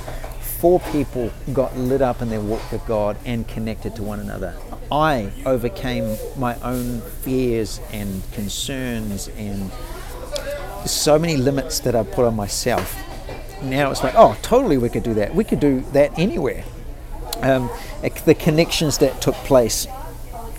four 0.59 0.79
people 0.91 1.31
got 1.53 1.77
lit 1.77 2.01
up 2.01 2.21
in 2.21 2.29
their 2.29 2.41
walk 2.41 2.71
with 2.71 2.85
God 2.87 3.17
and 3.23 3.47
connected 3.47 3.95
to 3.97 4.03
one 4.03 4.19
another. 4.19 4.57
I 4.91 5.31
overcame 5.45 6.17
my 6.35 6.55
own 6.61 7.01
fears 7.21 7.79
and 7.93 8.23
concerns 8.33 9.27
and 9.37 9.71
so 10.85 11.19
many 11.19 11.37
limits 11.37 11.79
that 11.81 11.95
I 11.95 12.03
put 12.03 12.25
on 12.25 12.35
myself 12.35 12.97
now 13.63 13.91
it's 13.91 14.03
like, 14.03 14.13
oh, 14.15 14.37
totally, 14.41 14.77
we 14.77 14.89
could 14.89 15.03
do 15.03 15.13
that. 15.15 15.33
We 15.33 15.43
could 15.43 15.59
do 15.59 15.81
that 15.93 16.17
anywhere. 16.17 16.63
Um, 17.41 17.69
the 18.25 18.35
connections 18.35 18.97
that 18.99 19.21
took 19.21 19.35
place 19.35 19.87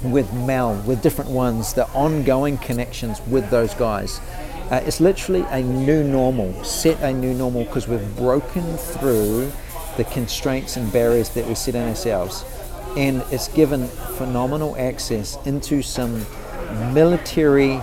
with 0.03 0.33
Mel, 0.33 0.83
with 0.87 1.03
different 1.03 1.31
ones, 1.31 1.75
the 1.75 1.87
ongoing 1.89 2.57
connections 2.59 3.21
with 3.29 3.51
those 3.51 3.75
guys. 3.75 4.21
Uh, 4.71 4.81
it's 4.87 5.01
literally 5.01 5.45
a 5.51 5.61
new 5.63 6.03
normal, 6.05 6.65
set 6.65 6.99
a 7.01 7.13
new 7.13 7.35
normal 7.35 7.65
because 7.65 7.89
we've 7.89 8.17
broken 8.17 8.77
through 8.77 9.51
the 9.97 10.05
constraints 10.05 10.77
and 10.77 10.93
barriers 10.93 11.31
that 11.31 11.47
we 11.47 11.55
set 11.55 11.75
on 11.75 11.89
ourselves. 11.89 12.45
and 12.97 13.23
it's 13.31 13.49
given 13.49 13.87
phenomenal 14.17 14.77
access 14.77 15.39
into 15.47 15.83
some 15.83 16.27
military 16.93 17.81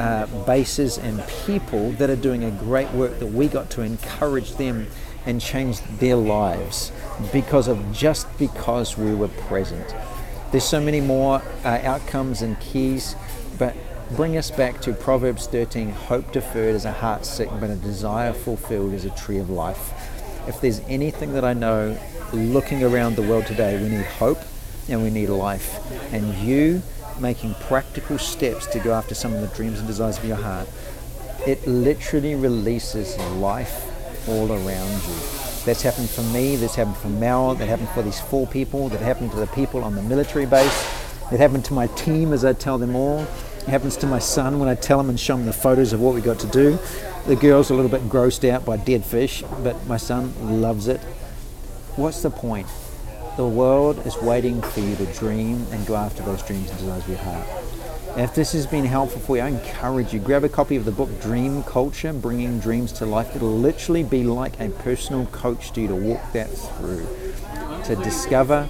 uh, 0.00 0.24
bases 0.46 0.96
and 0.96 1.22
people 1.44 1.92
that 1.92 2.08
are 2.08 2.16
doing 2.16 2.42
a 2.42 2.50
great 2.50 2.90
work 2.92 3.18
that 3.18 3.26
we 3.26 3.46
got 3.48 3.68
to 3.68 3.82
encourage 3.82 4.54
them 4.54 4.86
and 5.26 5.42
change 5.42 5.78
their 5.98 6.16
lives 6.16 6.90
because 7.34 7.68
of 7.68 7.92
just 7.92 8.26
because 8.38 8.96
we 8.96 9.14
were 9.14 9.28
present. 9.28 9.94
There's 10.52 10.64
so 10.64 10.80
many 10.80 11.02
more 11.02 11.42
uh, 11.64 11.80
outcomes 11.82 12.40
and 12.40 12.58
keys, 12.60 13.14
but 13.58 13.76
bring 14.12 14.38
us 14.38 14.50
back 14.50 14.80
to 14.80 14.94
Proverbs 14.94 15.46
13 15.46 15.90
hope 15.90 16.32
deferred 16.32 16.74
is 16.74 16.86
a 16.86 16.92
heart 16.92 17.26
sick, 17.26 17.50
but 17.60 17.68
a 17.68 17.76
desire 17.76 18.32
fulfilled 18.32 18.94
is 18.94 19.04
a 19.04 19.10
tree 19.10 19.38
of 19.38 19.50
life. 19.50 19.92
If 20.48 20.62
there's 20.62 20.80
anything 20.88 21.34
that 21.34 21.44
I 21.44 21.52
know 21.52 21.98
looking 22.32 22.82
around 22.82 23.16
the 23.16 23.22
world 23.22 23.44
today, 23.44 23.80
we 23.82 23.90
need 23.90 24.06
hope 24.06 24.38
and 24.88 25.02
we 25.02 25.10
need 25.10 25.28
life. 25.28 25.78
And 26.14 26.34
you 26.36 26.82
making 27.20 27.54
practical 27.54 28.18
steps 28.18 28.66
to 28.66 28.78
go 28.80 28.92
after 28.92 29.14
some 29.14 29.34
of 29.34 29.40
the 29.40 29.54
dreams 29.56 29.78
and 29.78 29.86
desires 29.86 30.18
of 30.18 30.24
your 30.24 30.36
heart, 30.36 30.68
it 31.46 31.66
literally 31.66 32.34
releases 32.34 33.16
life 33.36 33.86
all 34.28 34.52
around 34.52 35.02
you. 35.04 35.14
That's 35.64 35.82
happened 35.82 36.10
for 36.10 36.22
me, 36.22 36.56
that's 36.56 36.74
happened 36.74 36.96
for 36.96 37.08
Mel, 37.08 37.54
that 37.54 37.68
happened 37.68 37.90
for 37.90 38.02
these 38.02 38.20
four 38.20 38.46
people, 38.46 38.88
that 38.88 39.00
happened 39.00 39.30
to 39.32 39.38
the 39.38 39.46
people 39.48 39.84
on 39.84 39.94
the 39.94 40.02
military 40.02 40.46
base, 40.46 41.00
it 41.32 41.38
happened 41.38 41.64
to 41.66 41.74
my 41.74 41.86
team 41.88 42.32
as 42.32 42.44
I 42.44 42.52
tell 42.54 42.76
them 42.76 42.96
all. 42.96 43.20
It 43.20 43.68
happens 43.68 43.96
to 43.98 44.06
my 44.06 44.18
son 44.18 44.58
when 44.58 44.68
I 44.68 44.74
tell 44.74 44.98
him 44.98 45.08
and 45.08 45.20
show 45.20 45.36
him 45.36 45.46
the 45.46 45.52
photos 45.52 45.92
of 45.92 46.00
what 46.00 46.14
we 46.14 46.20
got 46.20 46.40
to 46.40 46.48
do. 46.48 46.76
The 47.26 47.36
girl's 47.36 47.70
a 47.70 47.74
little 47.74 47.90
bit 47.90 48.08
grossed 48.08 48.48
out 48.48 48.64
by 48.64 48.78
dead 48.78 49.04
fish, 49.04 49.44
but 49.62 49.86
my 49.86 49.96
son 49.96 50.60
loves 50.60 50.88
it. 50.88 51.00
What's 51.94 52.22
the 52.22 52.30
point? 52.30 52.66
The 53.36 53.46
world 53.46 54.04
is 54.06 54.16
waiting 54.18 54.60
for 54.60 54.80
you 54.80 54.96
to 54.96 55.06
dream 55.14 55.64
and 55.70 55.86
go 55.86 55.96
after 55.96 56.22
those 56.22 56.42
dreams 56.42 56.68
and 56.68 56.78
desires 56.78 57.04
of 57.04 57.08
your 57.08 57.18
heart. 57.18 57.46
If 58.16 58.34
this 58.34 58.52
has 58.52 58.66
been 58.66 58.84
helpful 58.84 59.20
for 59.20 59.36
you, 59.36 59.42
I 59.44 59.48
encourage 59.48 60.12
you, 60.12 60.18
grab 60.18 60.42
a 60.42 60.48
copy 60.48 60.74
of 60.74 60.84
the 60.84 60.90
book 60.90 61.08
Dream 61.22 61.62
Culture, 61.62 62.12
Bringing 62.12 62.58
Dreams 62.58 62.90
to 62.94 63.06
Life. 63.06 63.34
It'll 63.36 63.56
literally 63.56 64.02
be 64.02 64.24
like 64.24 64.58
a 64.58 64.68
personal 64.68 65.26
coach 65.26 65.72
to 65.72 65.80
you 65.80 65.88
to 65.88 65.94
walk 65.94 66.32
that 66.32 66.48
through, 66.48 67.06
to 67.84 67.96
discover, 68.02 68.68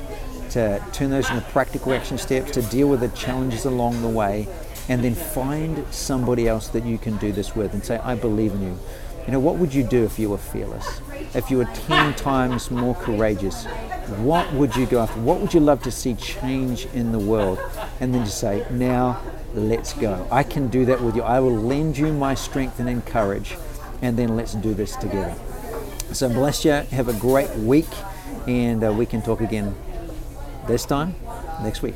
to 0.50 0.84
turn 0.92 1.10
those 1.10 1.28
into 1.30 1.42
practical 1.50 1.94
action 1.94 2.18
steps, 2.18 2.50
to 2.52 2.62
deal 2.62 2.88
with 2.88 3.00
the 3.00 3.08
challenges 3.08 3.64
along 3.64 4.02
the 4.02 4.08
way, 4.08 4.46
and 4.88 5.02
then 5.02 5.14
find 5.14 5.86
somebody 5.90 6.46
else 6.46 6.68
that 6.68 6.84
you 6.84 6.98
can 6.98 7.16
do 7.16 7.32
this 7.32 7.56
with 7.56 7.72
and 7.72 7.84
say, 7.84 7.98
I 7.98 8.14
believe 8.14 8.52
in 8.52 8.62
you. 8.62 8.78
You 9.26 9.32
know, 9.32 9.40
what 9.40 9.56
would 9.56 9.72
you 9.74 9.82
do 9.82 10.04
if 10.04 10.18
you 10.18 10.30
were 10.30 10.38
fearless? 10.38 11.00
If 11.34 11.50
you 11.50 11.58
were 11.58 11.66
10 11.66 12.14
times 12.14 12.70
more 12.70 12.94
courageous? 12.94 13.64
What 14.18 14.52
would 14.54 14.74
you 14.74 14.86
go 14.86 15.00
after? 15.00 15.20
What 15.20 15.40
would 15.40 15.54
you 15.54 15.60
love 15.60 15.82
to 15.82 15.90
see 15.90 16.14
change 16.14 16.86
in 16.86 17.12
the 17.12 17.18
world? 17.18 17.60
And 18.00 18.14
then 18.14 18.24
just 18.24 18.40
say, 18.40 18.66
now 18.70 19.20
let's 19.54 19.92
go. 19.92 20.26
I 20.32 20.42
can 20.42 20.68
do 20.68 20.84
that 20.86 21.00
with 21.00 21.14
you. 21.14 21.22
I 21.22 21.38
will 21.40 21.56
lend 21.56 21.96
you 21.96 22.12
my 22.12 22.34
strength 22.34 22.80
and 22.80 22.88
encourage, 22.88 23.56
and 24.02 24.18
then 24.18 24.36
let's 24.36 24.54
do 24.54 24.74
this 24.74 24.96
together. 24.96 25.34
So 26.12 26.28
bless 26.28 26.64
you. 26.64 26.72
Have 26.72 27.08
a 27.08 27.14
great 27.14 27.50
week, 27.56 27.88
and 28.48 28.82
uh, 28.82 28.92
we 28.92 29.06
can 29.06 29.22
talk 29.22 29.40
again 29.40 29.74
this 30.66 30.84
time 30.84 31.14
next 31.62 31.82
week. 31.82 31.94